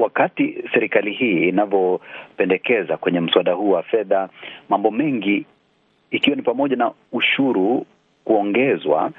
wakati 0.00 0.64
serikali 0.74 1.12
hii 1.12 1.48
inavyopendekeza 1.48 2.96
kwenye 2.96 3.20
mswada 3.20 3.52
huu 3.52 3.70
wa 3.70 3.82
fedha 3.82 4.28
mambo 4.68 4.90
mengi, 4.90 5.46
ikiwa 6.10 6.36
ni 6.36 6.42
pamoja 6.42 6.76
na 6.76 6.92
ushuru 7.12 7.86
kuongezwa 8.24 9.10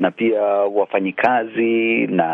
na 0.00 0.10
pia 0.10 0.42
wafanyikazi 0.42 2.06
na 2.06 2.26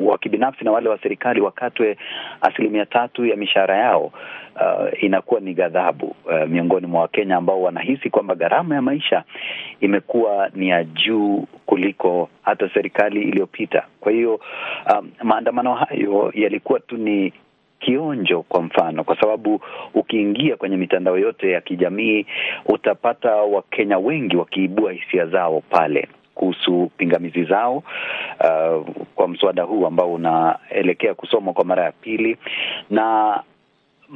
wa 0.00 0.18
kibinafsi 0.18 0.64
na 0.64 0.72
wale 0.72 0.88
wa 0.88 0.98
serikali 1.02 1.40
wakatwe 1.40 1.96
asilimia 2.40 2.86
tatu 2.86 3.26
ya 3.26 3.36
mishahara 3.36 3.76
yao. 3.76 4.12
Uh, 4.54 5.02
inakuwa 5.04 5.40
ni 5.40 5.54
ghadhabu 5.54 6.06
uh, 6.24 6.48
miongoni 6.48 6.86
mwa 6.86 7.00
Wakenya 7.00 7.36
ambao 7.36 7.62
wanahisi 7.62 8.10
kwamba 8.10 8.34
gharama 8.34 8.74
ya 8.74 8.82
maisha 8.82 9.24
imekuwa 9.80 10.50
ni 10.54 10.68
ya 10.68 10.84
juu 10.84 11.46
kuliko 11.66 12.28
hata 12.42 12.70
serikali 12.74 13.22
iliyopita. 13.22 13.82
Kwa 14.00 14.12
hiyo 14.12 14.40
um, 14.98 15.10
maandamano 15.22 15.74
hayo 15.74 16.32
yalikuwa 16.34 16.80
tu 16.80 16.96
ni 16.96 17.32
kionjo 17.84 18.42
kwa 18.42 18.62
mfano, 18.62 19.04
kwa 19.04 19.20
sababu 19.20 19.60
ukiingia 19.94 20.56
kwenye 20.56 20.76
mitandao 20.76 21.18
yote 21.18 21.50
ya 21.50 21.60
kijamii 21.60 22.26
utapata 22.66 23.34
Wakenya 23.36 23.98
wengi 23.98 24.36
wakiibua 24.36 24.92
hisia 24.92 25.26
zao 25.26 25.62
pale 25.70 26.08
kuhusu 26.34 26.90
pingamizi 26.96 27.44
zao 27.44 27.76
uh, 27.76 28.86
kwa 29.14 29.28
mswada 29.28 29.62
huu 29.62 29.86
ambao 29.86 30.12
unaelekea 30.14 31.14
kusomwa 31.14 31.52
kwa 31.54 31.64
mara 31.64 31.84
ya 31.84 31.92
pili. 31.92 32.36
Na 32.90 33.40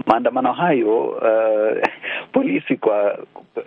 maandamano 0.07 0.53
hayo 0.53 1.05
uh, 1.05 1.79
polisi 2.33 2.77
kwa 2.77 3.19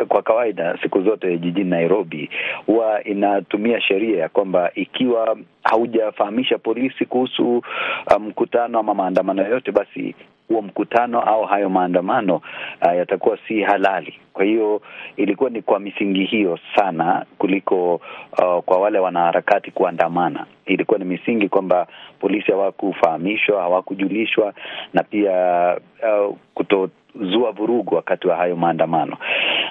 kwa 0.07 0.21
kawaida 0.21 0.77
siku 0.81 1.01
zote 1.01 1.37
jijini 1.37 1.69
Nairobi 1.69 2.29
huwa 2.65 3.03
inatumia 3.03 3.81
sheria 3.81 4.19
ya 4.19 4.29
kwamba 4.29 4.71
ikiwa 4.75 5.37
haujafahamisha 5.63 6.57
polisi 6.57 7.05
kuhusu 7.05 7.61
mkutano 8.19 8.79
um, 8.79 8.89
ama 8.89 8.93
maandamano 9.03 9.43
yoyote, 9.43 9.71
basi 9.71 10.15
huo 10.51 10.61
mkutano 10.61 11.21
au 11.21 11.43
hayo 11.45 11.69
maandamano 11.69 12.35
uh, 12.81 12.95
yatakuwa 12.97 13.37
si 13.47 13.61
halali. 13.61 14.13
Kwa 14.33 14.45
hiyo 14.45 14.81
ilikuwa 15.17 15.49
ni 15.49 15.61
kwa 15.61 15.79
misingi 15.79 16.25
hiyo 16.25 16.59
sana 16.75 17.25
kuliko 17.37 17.95
uh, 17.95 18.63
kwa 18.65 18.77
wale 18.77 18.99
wanaharakati 18.99 19.71
kuandamana. 19.71 20.45
Ilikuwa 20.65 20.99
ni 20.99 21.05
misingi 21.05 21.49
kwamba 21.49 21.87
polisi 22.19 22.51
hawakufahamishwa, 22.51 23.61
hawakujulishwa 23.61 24.53
na 24.93 25.03
pia 25.03 25.31
uh, 26.03 26.10
kutozua 26.53 27.51
vurugu 27.51 27.95
wakati 27.95 28.27
wa 28.27 28.35
hayo 28.35 28.55
maandamano. 28.55 29.17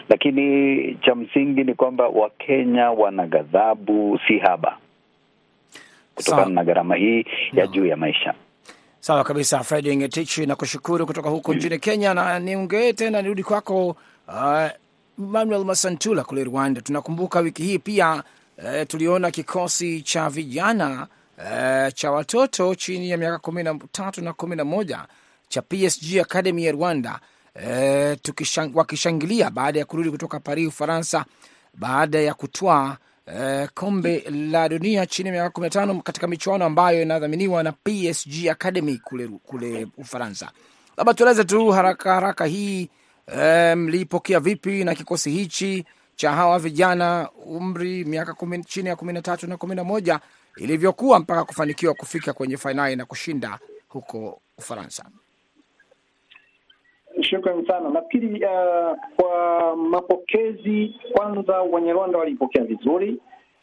Lakini 0.08 0.94
cha 0.94 1.14
msingi 1.14 1.64
ni 1.64 1.74
kwamba 1.74 2.08
Wakenya 2.08 2.90
wana 2.90 3.26
ghadhabu 3.26 4.20
si 4.28 4.38
haba 4.38 4.76
kutokana 6.14 6.50
na 6.50 6.64
gharama 6.64 6.96
hii 6.96 7.24
ya 7.52 7.64
no. 7.64 7.70
juu 7.72 7.86
ya 7.86 7.96
maisha. 7.96 8.34
Sawa 9.00 9.24
kabisa, 9.24 9.62
Fred 9.64 9.96
Ngetich, 9.96 10.38
na 10.38 10.56
kushukuru 10.56 11.06
kutoka 11.06 11.28
huko 11.30 11.54
nchini 11.54 11.74
mm. 11.74 11.80
Kenya, 11.80 12.14
na 12.14 12.38
niongee 12.38 12.92
tena 12.92 13.22
nirudi 13.22 13.42
kwako 13.42 13.96
uh, 14.28 14.66
Manuel 15.18 15.64
Masantula 15.64 16.24
kule 16.24 16.44
Rwanda. 16.44 16.80
Tunakumbuka 16.80 17.40
wiki 17.40 17.62
hii 17.62 17.78
pia 17.78 18.22
uh, 18.58 18.86
tuliona 18.88 19.30
kikosi 19.30 20.02
cha 20.02 20.28
vijana 20.28 21.06
uh, 21.38 21.92
cha 21.94 22.10
watoto 22.10 22.74
chini 22.74 23.10
ya 23.10 23.16
miaka 23.16 23.38
kumi 23.38 23.62
na 23.62 23.78
tatu 23.92 24.24
na 24.24 24.32
kumi 24.32 24.56
na 24.56 24.64
moja 24.64 24.98
cha 25.50 25.62
PSG 25.62 26.18
Academy 26.20 26.64
ya 26.64 26.72
Rwanda 26.72 27.20
uh, 27.56 28.76
wakishangilia 28.76 29.50
baada 29.50 29.78
ya 29.78 29.84
kurudi 29.84 30.10
kutoka 30.10 30.40
Paris, 30.40 30.68
Ufaransa, 30.68 31.24
baada 31.74 32.20
ya 32.20 32.34
kutwaa 32.34 32.96
Uh, 33.26 33.68
kombe 33.74 34.24
la 34.30 34.68
dunia 34.68 35.06
chini 35.06 35.28
ya 35.28 35.32
miaka 35.32 35.50
kumi 35.50 35.66
na 35.66 35.70
tano 35.70 36.02
katika 36.02 36.26
michuano 36.26 36.64
ambayo 36.64 37.02
inadhaminiwa 37.02 37.62
na 37.62 37.72
PSG 37.72 38.48
Academy 38.50 38.98
kule, 38.98 39.28
kule 39.28 39.86
Ufaransa. 39.96 40.50
Labda 40.96 41.14
tueleze 41.14 41.44
tu 41.44 41.68
haraka 41.70 42.14
haraka 42.14 42.44
hii 42.44 42.90
mlipokea 43.76 44.38
um, 44.38 44.44
vipi 44.44 44.84
na 44.84 44.94
kikosi 44.94 45.30
hichi 45.30 45.84
cha 46.16 46.32
hawa 46.32 46.58
vijana 46.58 47.30
umri 47.46 48.04
miaka 48.04 48.36
chini 48.66 48.88
ya 48.88 48.96
kumi 48.96 49.12
na 49.12 49.22
tatu 49.22 49.46
na 49.46 49.56
kumi 49.56 49.74
na 49.74 49.84
moja 49.84 50.20
ilivyokuwa 50.56 51.18
mpaka 51.18 51.44
kufanikiwa 51.44 51.94
kufika 51.94 52.32
kwenye 52.32 52.56
fainali 52.56 52.96
na 52.96 53.04
kushinda 53.04 53.58
huko 53.88 54.40
Ufaransa? 54.58 55.04
Shukran 57.30 57.66
sana. 57.66 57.88
Nafikiri 57.90 58.44
uh, 58.44 58.96
kwa 59.16 59.76
mapokezi, 59.76 60.94
kwanza 61.12 61.60
Wanyarwanda 61.62 62.18
walipokea 62.18 62.64
vizuri, 62.64 63.20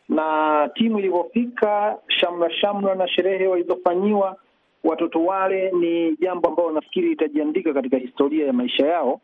na 0.09 0.69
timu 0.75 0.99
ilivyofika, 0.99 1.97
shamra 2.07 2.51
shamra 2.51 2.95
na 2.95 3.07
sherehe 3.07 3.47
walizofanyiwa 3.47 4.35
watoto 4.83 5.25
wale 5.25 5.71
ni 5.71 6.15
jambo 6.17 6.47
ambalo 6.49 6.71
nafikiri 6.71 7.11
itajiandika 7.11 7.73
katika 7.73 7.97
historia 7.97 8.45
ya 8.47 8.53
maisha 8.53 8.87
yao 8.87 9.21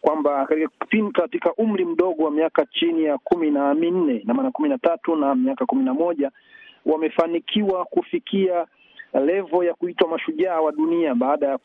kwamba 0.00 0.46
katika, 1.14 1.54
umri 1.54 1.84
mdogo 1.84 2.24
wa 2.24 2.30
miaka 2.30 2.66
chini 2.66 3.04
ya 3.04 3.18
kumi 3.18 3.50
na 3.50 3.74
minne 3.74 4.22
na 4.24 4.34
maana 4.34 4.50
kumi 4.50 4.68
na 4.68 4.78
tatu 4.78 5.16
na 5.16 5.34
miaka 5.34 5.66
kumi 5.66 5.84
na 5.84 5.94
moja 5.94 6.30
wamefanikiwa 6.86 7.84
kufikia 7.84 8.66
levo 9.24 9.64
ya 9.64 9.74
kuitwa 9.74 10.08
mashujaa 10.08 10.60
wa 10.60 10.72
dunia 10.72 11.14
baada 11.14 11.46
ya 11.46 11.58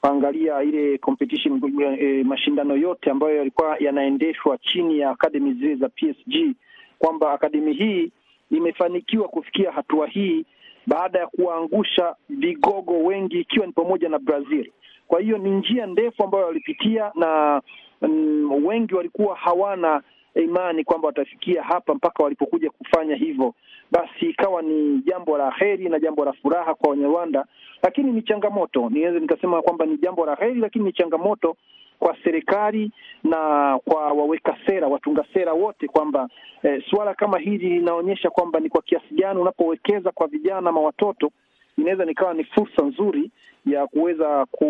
kuangalia 0.00 0.62
ile 0.62 0.98
competition 0.98 1.60
e, 2.00 2.24
mashindano 2.24 2.76
yote 2.76 3.10
ambayo 3.10 3.36
yalikuwa 3.36 3.76
yanaendeshwa 3.78 4.58
chini 4.58 4.98
ya 4.98 5.10
akademi 5.10 5.52
zile 5.52 5.74
za 5.76 5.88
PSG, 5.88 6.54
kwamba 6.98 7.32
akademi 7.32 7.72
hii 7.72 8.12
imefanikiwa 8.50 9.28
kufikia 9.28 9.72
hatua 9.72 10.06
hii 10.06 10.44
baada 10.86 11.18
ya 11.18 11.26
kuwaangusha 11.26 12.14
vigogo 12.28 12.98
wengi 12.98 13.40
ikiwa 13.40 13.66
ni 13.66 13.72
pamoja 13.72 14.08
na 14.08 14.18
Brazil. 14.18 14.70
Kwa 15.08 15.20
hiyo 15.20 15.38
ni 15.38 15.50
njia 15.50 15.86
ndefu 15.86 16.24
ambayo 16.24 16.46
walipitia 16.46 17.12
na 17.14 17.62
mm, 18.02 18.66
wengi 18.66 18.94
walikuwa 18.94 19.36
hawana 19.36 20.02
imani 20.34 20.84
kwamba 20.84 21.06
watafikia 21.06 21.62
hapa 21.62 21.94
mpaka 21.94 22.22
walipokuja 22.22 22.70
kufanya 22.70 23.14
hivyo, 23.16 23.54
basi 23.90 24.26
ikawa 24.26 24.62
ni 24.62 24.98
jambo 25.06 25.38
la 25.38 25.50
heri 25.50 25.88
na 25.88 25.98
jambo 25.98 26.24
la 26.24 26.32
furaha 26.32 26.74
kwa 26.74 26.90
Wanyarwanda, 26.90 27.44
lakini 27.82 28.12
ni 28.12 28.22
changamoto. 28.22 28.90
Niweze 28.90 29.20
nikasema 29.20 29.62
kwamba 29.62 29.86
ni 29.86 29.96
jambo 29.96 30.26
la 30.26 30.34
heri, 30.34 30.60
lakini 30.60 30.84
ni 30.84 30.92
changamoto 30.92 31.56
kwa 31.98 32.16
serikali 32.24 32.92
na 33.24 33.38
kwa 33.84 34.12
waweka 34.12 34.56
sera, 34.66 34.88
watunga 34.88 35.24
sera 35.34 35.52
wote, 35.52 35.86
kwamba 35.88 36.28
eh, 36.62 36.82
suala 36.90 37.14
kama 37.14 37.38
hili 37.38 37.68
linaonyesha 37.68 38.30
kwamba 38.30 38.60
ni 38.60 38.68
kwa 38.68 38.82
kiasi 38.82 39.14
gani 39.14 39.40
unapowekeza 39.40 40.10
kwa 40.12 40.26
vijana 40.26 40.72
ma 40.72 40.80
watoto 40.80 41.30
inaweza 41.78 42.04
nikawa 42.04 42.34
ni 42.34 42.44
fursa 42.44 42.82
nzuri 42.82 43.30
ya 43.66 43.86
kuweza 43.86 44.46
ku, 44.50 44.66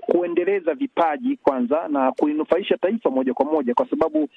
kuendeleza 0.00 0.74
vipaji 0.74 1.36
kwanza 1.36 1.88
na 1.88 2.12
kulinufaisha 2.12 2.76
taifa 2.76 3.10
moja 3.10 3.34
kwa 3.34 3.44
moja, 3.46 3.74
kwa 3.74 3.86
sababu 3.90 4.28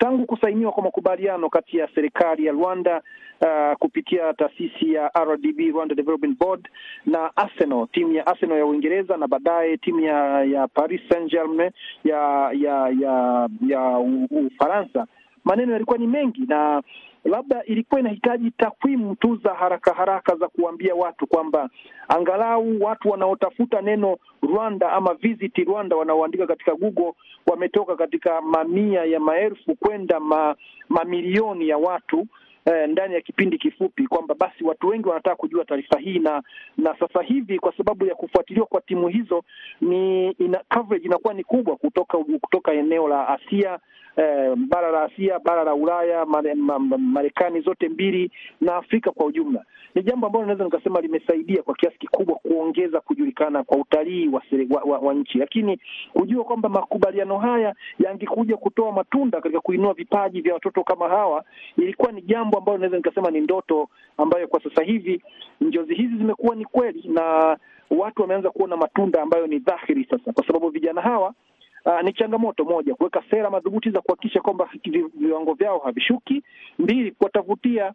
tangu 0.00 0.26
kusainiwa 0.26 0.72
kwa 0.72 0.82
makubaliano 0.82 1.48
kati 1.50 1.76
ya 1.76 1.88
serikali 1.94 2.46
ya 2.46 2.52
Rwanda 2.52 3.02
uh, 3.40 3.76
kupitia 3.78 4.32
taasisi 4.34 4.92
ya 4.94 5.10
RDB, 5.24 5.58
Rwanda 5.72 5.94
Development 5.94 6.38
Board 6.38 6.68
na 7.06 7.36
Arsenal, 7.36 7.86
timu 7.92 8.12
ya 8.12 8.26
Arsenal 8.26 8.58
ya 8.58 8.66
Uingereza 8.66 9.16
na 9.16 9.28
baadaye 9.28 9.76
timu 9.76 10.00
ya 10.00 10.44
ya 10.44 10.68
Paris 10.68 11.00
Saint-Germain 11.08 11.70
ya 12.04 12.50
ya 12.52 12.88
ya 13.00 13.48
ya 13.66 13.98
Ufaransa, 14.30 15.06
maneno 15.44 15.72
yalikuwa 15.72 15.98
ni 15.98 16.06
mengi 16.06 16.40
na 16.48 16.82
labda 17.24 17.64
ilikuwa 17.64 18.00
inahitaji 18.00 18.50
takwimu 18.50 19.16
tu 19.16 19.36
za 19.44 19.54
haraka 19.54 19.92
haraka 19.94 20.36
za 20.36 20.48
kuambia 20.48 20.94
watu 20.94 21.26
kwamba 21.26 21.70
angalau 22.08 22.82
watu 22.82 23.10
wanaotafuta 23.10 23.80
neno 23.82 24.16
Rwanda 24.42 24.92
ama 24.92 25.14
visit 25.14 25.58
Rwanda 25.58 25.96
wanaoandika 25.96 26.46
katika 26.46 26.74
Google 26.74 27.12
wametoka 27.46 27.96
katika 27.96 28.40
mamia 28.40 29.04
ya 29.04 29.20
maelfu 29.20 29.74
kwenda 29.74 30.20
ma, 30.20 30.56
mamilioni 30.88 31.68
ya 31.68 31.78
watu 31.78 32.26
eh, 32.64 32.88
ndani 32.88 33.14
ya 33.14 33.20
kipindi 33.20 33.58
kifupi, 33.58 34.06
kwamba 34.06 34.34
basi 34.34 34.64
watu 34.64 34.88
wengi 34.88 35.08
wanataka 35.08 35.36
kujua 35.36 35.64
taarifa 35.64 35.98
hii, 35.98 36.18
na 36.18 36.42
na 36.76 36.96
sasa 36.98 37.22
hivi 37.22 37.58
kwa 37.58 37.76
sababu 37.76 38.06
ya 38.06 38.14
kufuatiliwa 38.14 38.66
kwa 38.66 38.80
timu 38.80 39.08
hizo 39.08 39.42
ni 39.80 40.30
ina, 40.30 40.60
coverage 40.74 41.04
inakuwa 41.06 41.34
ni 41.34 41.44
kubwa 41.44 41.76
kutoka 41.76 42.18
kutoka 42.18 42.72
eneo 42.72 43.08
la 43.08 43.28
Asia 43.28 43.78
eh, 44.16 44.54
bara 44.56 44.90
la 44.90 45.02
Asia, 45.04 45.38
bara 45.38 45.64
la 45.64 45.74
Ulaya, 45.74 46.26
Marekani 46.98 47.60
zote 47.60 47.88
mbili 47.88 48.30
na 48.60 48.76
Afrika 48.76 49.10
kwa 49.10 49.26
ujumla. 49.26 49.64
Ni 49.94 50.02
jambo 50.02 50.26
ambalo 50.26 50.46
naweza 50.46 50.64
nikasema 50.64 51.00
limesaidia 51.00 51.62
kwa 51.62 51.74
kiasi 51.74 51.98
kikubwa 51.98 52.36
kuongeza 52.36 53.00
kujulikana 53.00 53.62
kwa 53.64 53.78
utalii 53.78 54.28
wa, 54.28 54.42
wa, 54.70 54.82
wa, 54.82 54.98
wa 54.98 55.14
nchi, 55.14 55.38
lakini 55.38 55.80
kujua 56.12 56.44
kwamba 56.44 56.68
makubaliano 56.68 57.38
haya 57.38 57.74
yangekuja 57.98 58.56
kutoa 58.56 58.92
matunda 58.92 59.40
katika 59.40 59.60
kuinua 59.60 59.94
vipaji 59.94 60.40
vya 60.40 60.54
watoto 60.54 60.84
kama 60.84 61.08
hawa, 61.08 61.44
ilikuwa 61.76 62.12
ni 62.12 62.22
jambo 62.22 62.58
ambalo 62.58 62.78
naweza 62.78 62.96
nikasema 62.96 63.30
ni 63.30 63.40
ndoto 63.40 63.88
ambayo 64.16 64.48
kwa 64.48 64.62
sasa 64.62 64.82
hivi 64.82 65.22
njozi 65.60 65.94
hizi 65.94 66.16
zimekuwa 66.16 66.56
ni 66.56 66.64
kweli, 66.64 67.04
na 67.08 67.56
watu 67.90 68.22
wameanza 68.22 68.50
kuona 68.50 68.76
matunda 68.76 69.22
ambayo 69.22 69.46
ni 69.46 69.58
dhahiri 69.58 70.06
sasa, 70.10 70.32
kwa 70.32 70.46
sababu 70.46 70.68
vijana 70.68 71.00
hawa 71.00 71.34
Uh, 71.84 72.00
ni 72.02 72.12
changamoto 72.12 72.64
moja, 72.64 72.94
kuweka 72.94 73.22
sera 73.30 73.50
madhubuti 73.50 73.90
za 73.90 74.00
kuhakikisha 74.00 74.40
kwamba 74.40 74.68
viwango 75.14 75.54
vyao 75.54 75.78
havishuki. 75.78 76.42
Mbili, 76.78 77.10
kuwatafutia 77.12 77.92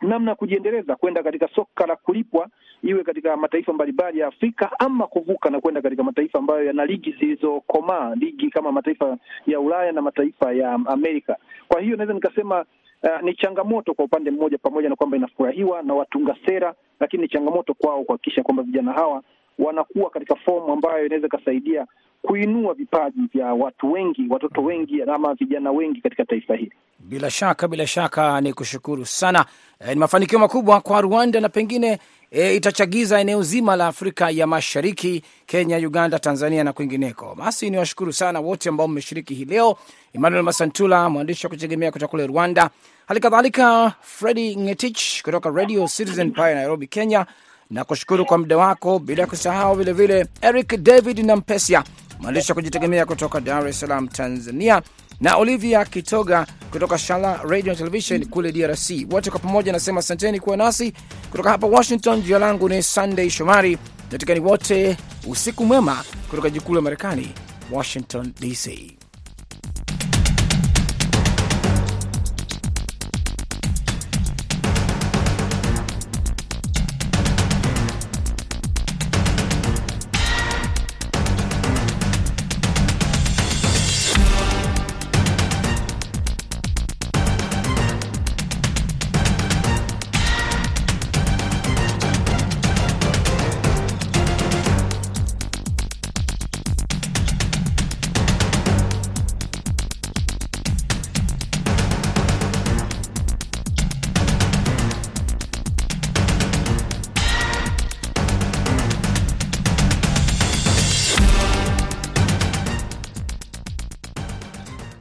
namna 0.00 0.30
ya 0.30 0.34
kujiendeleza 0.34 0.96
kwenda 0.96 1.22
katika 1.22 1.48
soka 1.48 1.86
la 1.86 1.96
kulipwa, 1.96 2.48
iwe 2.82 3.04
katika 3.04 3.36
mataifa 3.36 3.72
mbalimbali 3.72 4.18
ya 4.18 4.26
Afrika 4.26 4.70
ama 4.78 5.06
kuvuka 5.06 5.50
na 5.50 5.60
kwenda 5.60 5.82
katika 5.82 6.02
mataifa 6.02 6.38
ambayo 6.38 6.64
yana 6.64 6.86
ligi 6.86 7.12
zilizokomaa, 7.20 8.14
ligi 8.14 8.50
kama 8.50 8.72
mataifa 8.72 9.16
ya 9.46 9.60
Ulaya 9.60 9.92
na 9.92 10.02
mataifa 10.02 10.52
ya 10.52 10.72
Amerika. 10.72 11.36
Kwa 11.68 11.80
hiyo 11.80 11.96
naweza 11.96 12.14
nikasema 12.14 12.64
uh, 13.02 13.22
ni 13.22 13.34
changamoto 13.34 13.94
kwa 13.94 14.04
upande 14.04 14.30
mmoja, 14.30 14.58
pamoja 14.58 14.88
na 14.88 14.96
kwamba 14.96 15.16
inafurahiwa 15.16 15.82
na 15.82 15.94
watunga 15.94 16.36
sera, 16.46 16.74
lakini 17.00 17.22
ni 17.22 17.28
changamoto 17.28 17.74
kwao 17.74 18.04
kuhakikisha 18.04 18.42
kwamba 18.42 18.62
vijana 18.62 18.92
hawa 18.92 19.22
wanakuwa 19.58 20.10
katika 20.10 20.36
fomu 20.36 20.72
ambayo 20.72 21.06
inaweza 21.06 21.26
ikasaidia 21.26 21.86
kuinua 22.22 22.74
vipaji 22.74 23.20
vya 23.34 23.54
watu 23.54 23.92
wengi, 23.92 24.26
watoto 24.30 24.62
wengi 24.62 25.02
ama 25.02 25.34
vijana 25.34 25.70
wengi 25.72 26.00
katika 26.00 26.24
taifa 26.24 26.54
hili. 26.56 26.72
Bila 26.98 27.30
shaka, 27.30 27.68
bila 27.68 27.86
shaka 27.86 28.40
ni 28.40 28.52
kushukuru 28.52 29.06
sana. 29.06 29.44
E, 29.80 29.94
ni 29.94 30.00
mafanikio 30.00 30.38
makubwa 30.38 30.80
kwa 30.80 31.00
Rwanda 31.00 31.40
na 31.40 31.48
pengine 31.48 31.98
e, 32.30 32.54
itachagiza 32.56 33.20
eneo 33.20 33.42
zima 33.42 33.76
la 33.76 33.86
Afrika 33.86 34.30
ya 34.30 34.46
Mashariki, 34.46 35.22
Kenya, 35.46 35.76
Uganda, 35.76 36.18
Tanzania 36.18 36.64
na 36.64 36.72
kwingineko. 36.72 37.34
Basi 37.34 37.70
ni 37.70 37.76
washukuru 37.78 38.12
sana 38.12 38.40
wote 38.40 38.68
ambao 38.68 38.88
mmeshiriki 38.88 39.34
hii 39.34 39.44
leo, 39.44 39.76
Emmanuel 40.12 40.42
Masantula, 40.42 41.08
mwandishi 41.10 41.46
wa 41.46 41.50
kutegemea 41.50 41.92
kutoka 41.92 42.10
kule 42.10 42.26
Rwanda, 42.26 42.70
hali 43.06 43.20
kadhalika 43.20 43.92
Fredi 44.00 44.56
Ngetich 44.56 45.22
kutoka 45.22 45.50
Radio 45.50 45.86
Citizen 45.88 46.32
pale 46.32 46.54
Nairobi, 46.54 46.86
Kenya, 46.86 47.26
na 47.70 47.84
kushukuru 47.84 48.24
kwa 48.26 48.38
muda 48.38 48.56
wako, 48.56 48.98
bila 48.98 49.26
kusahau 49.26 49.74
vilevile 49.74 50.26
Eric 50.42 50.76
David 50.82 51.18
na 51.18 51.36
Mpesia 51.36 51.84
mwandishi 52.20 52.52
wa 52.52 52.54
kujitegemea 52.54 53.06
kutoka 53.06 53.40
Dar 53.40 53.68
es 53.68 53.80
Salaam, 53.80 54.08
Tanzania, 54.08 54.82
na 55.20 55.36
Olivia 55.36 55.84
Kitoga 55.84 56.46
kutoka 56.70 56.98
Shala 56.98 57.40
Radio 57.44 57.72
na 57.72 57.78
Television 57.78 58.26
kule 58.26 58.52
DRC. 58.52 58.90
Wote 59.12 59.30
kwa 59.30 59.40
pamoja 59.40 59.72
nasema 59.72 59.98
asanteni 60.00 60.40
kuwa 60.40 60.56
nasi 60.56 60.92
kutoka 61.30 61.50
hapa 61.50 61.66
Washington. 61.66 62.22
Jina 62.22 62.38
langu 62.38 62.68
ni 62.68 62.82
Sunday 62.82 63.30
Shomari, 63.30 63.78
natikani 64.12 64.40
wote 64.40 64.96
usiku 65.26 65.64
mwema 65.66 66.04
kutoka 66.30 66.50
jikuu 66.50 66.74
la 66.74 66.80
Marekani, 66.80 67.32
Washington 67.72 68.32
DC. 68.40 68.96